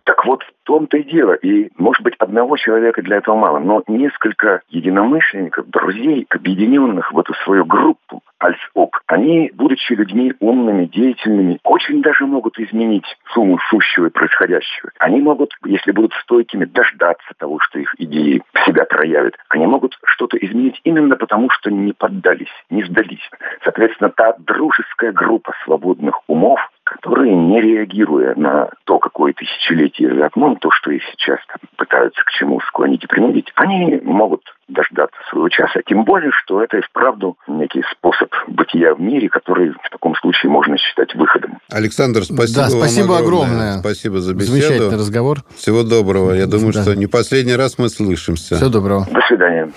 Том-то 0.75 0.97
и 0.97 1.03
дело. 1.03 1.31
И, 1.35 1.69
может 1.77 2.03
быть, 2.03 2.15
одного 2.19 2.57
человека 2.57 3.01
для 3.01 3.15
этого 3.15 3.37
мало, 3.37 3.59
но 3.59 3.81
несколько 3.87 4.59
единомышленников, 4.67 5.69
друзей, 5.69 6.27
объединенных 6.29 7.13
в 7.13 7.17
эту 7.17 7.33
свою 7.45 7.63
группу, 7.63 8.21
Альсоп, 8.39 8.97
они, 9.07 9.51
будучи 9.53 9.93
людьми 9.93 10.33
умными, 10.41 10.85
деятельными, 10.85 11.59
очень 11.63 12.01
даже 12.01 12.25
могут 12.25 12.59
изменить 12.59 13.05
сумму 13.33 13.57
сущего 13.69 14.07
и 14.07 14.09
происходящего. 14.09 14.91
Они 14.99 15.21
могут, 15.21 15.53
если 15.63 15.91
будут 15.91 16.11
стойкими, 16.23 16.65
дождаться 16.65 17.33
того, 17.37 17.59
что 17.61 17.79
их 17.79 17.95
идеи 17.97 18.43
себя 18.65 18.83
проявят. 18.83 19.35
Они 19.47 19.65
могут 19.65 19.97
что-то 20.03 20.35
изменить 20.37 20.81
именно 20.83 21.15
потому, 21.15 21.49
что 21.51 21.71
не 21.71 21.93
поддались, 21.93 22.51
не 22.69 22.83
сдались. 22.83 23.29
Соответственно, 23.63 24.09
та 24.09 24.35
дружеская 24.39 25.13
группа 25.13 25.53
свободных 25.63 26.19
умов, 26.27 26.59
которые, 26.85 27.35
не 27.35 27.59
реагируя 27.61 28.35
на 28.35 28.69
то, 28.85 28.99
какое 28.99 29.33
тысячелетие 29.33 30.15
за 30.15 30.27
окном, 30.27 30.55
то, 30.57 30.69
что 30.71 30.91
их 30.91 31.01
сейчас 31.11 31.39
там, 31.47 31.57
пытаются 31.75 32.21
к 32.23 32.31
чему 32.31 32.61
склонить 32.61 33.03
и 33.03 33.07
принудить, 33.07 33.51
они 33.55 33.99
могут 34.03 34.41
дождаться 34.67 35.17
своего 35.29 35.49
часа. 35.49 35.81
Тем 35.85 36.03
более, 36.05 36.31
что 36.31 36.63
это 36.63 36.77
и 36.77 36.81
вправду 36.81 37.37
некий 37.47 37.83
способ 37.91 38.29
бытия 38.47 38.93
в 38.93 39.01
мире, 39.01 39.29
который 39.29 39.71
в 39.71 39.89
таком 39.91 40.15
случае 40.15 40.51
можно 40.51 40.77
считать 40.77 41.13
выходом. 41.15 41.59
Александр, 41.71 42.23
спасибо 42.23 42.61
да, 42.61 42.69
спасибо 42.69 43.07
вам 43.07 43.23
огромное. 43.23 43.47
огромное. 43.47 43.79
Спасибо 43.79 44.19
за 44.19 44.33
беседу. 44.33 44.51
Замечательный 44.51 44.97
разговор. 44.97 45.39
Всего 45.55 45.83
доброго. 45.83 46.33
Я 46.33 46.45
думаю, 46.45 46.73
да. 46.73 46.83
что 46.83 46.95
не 46.95 47.07
последний 47.07 47.55
раз 47.55 47.77
мы 47.77 47.89
слышимся. 47.89 48.55
Всего 48.55 48.69
доброго. 48.69 49.07
До 49.11 49.21
свидания. 49.27 49.71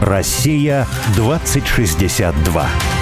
Россия 0.00 0.86
2062. 1.14 3.01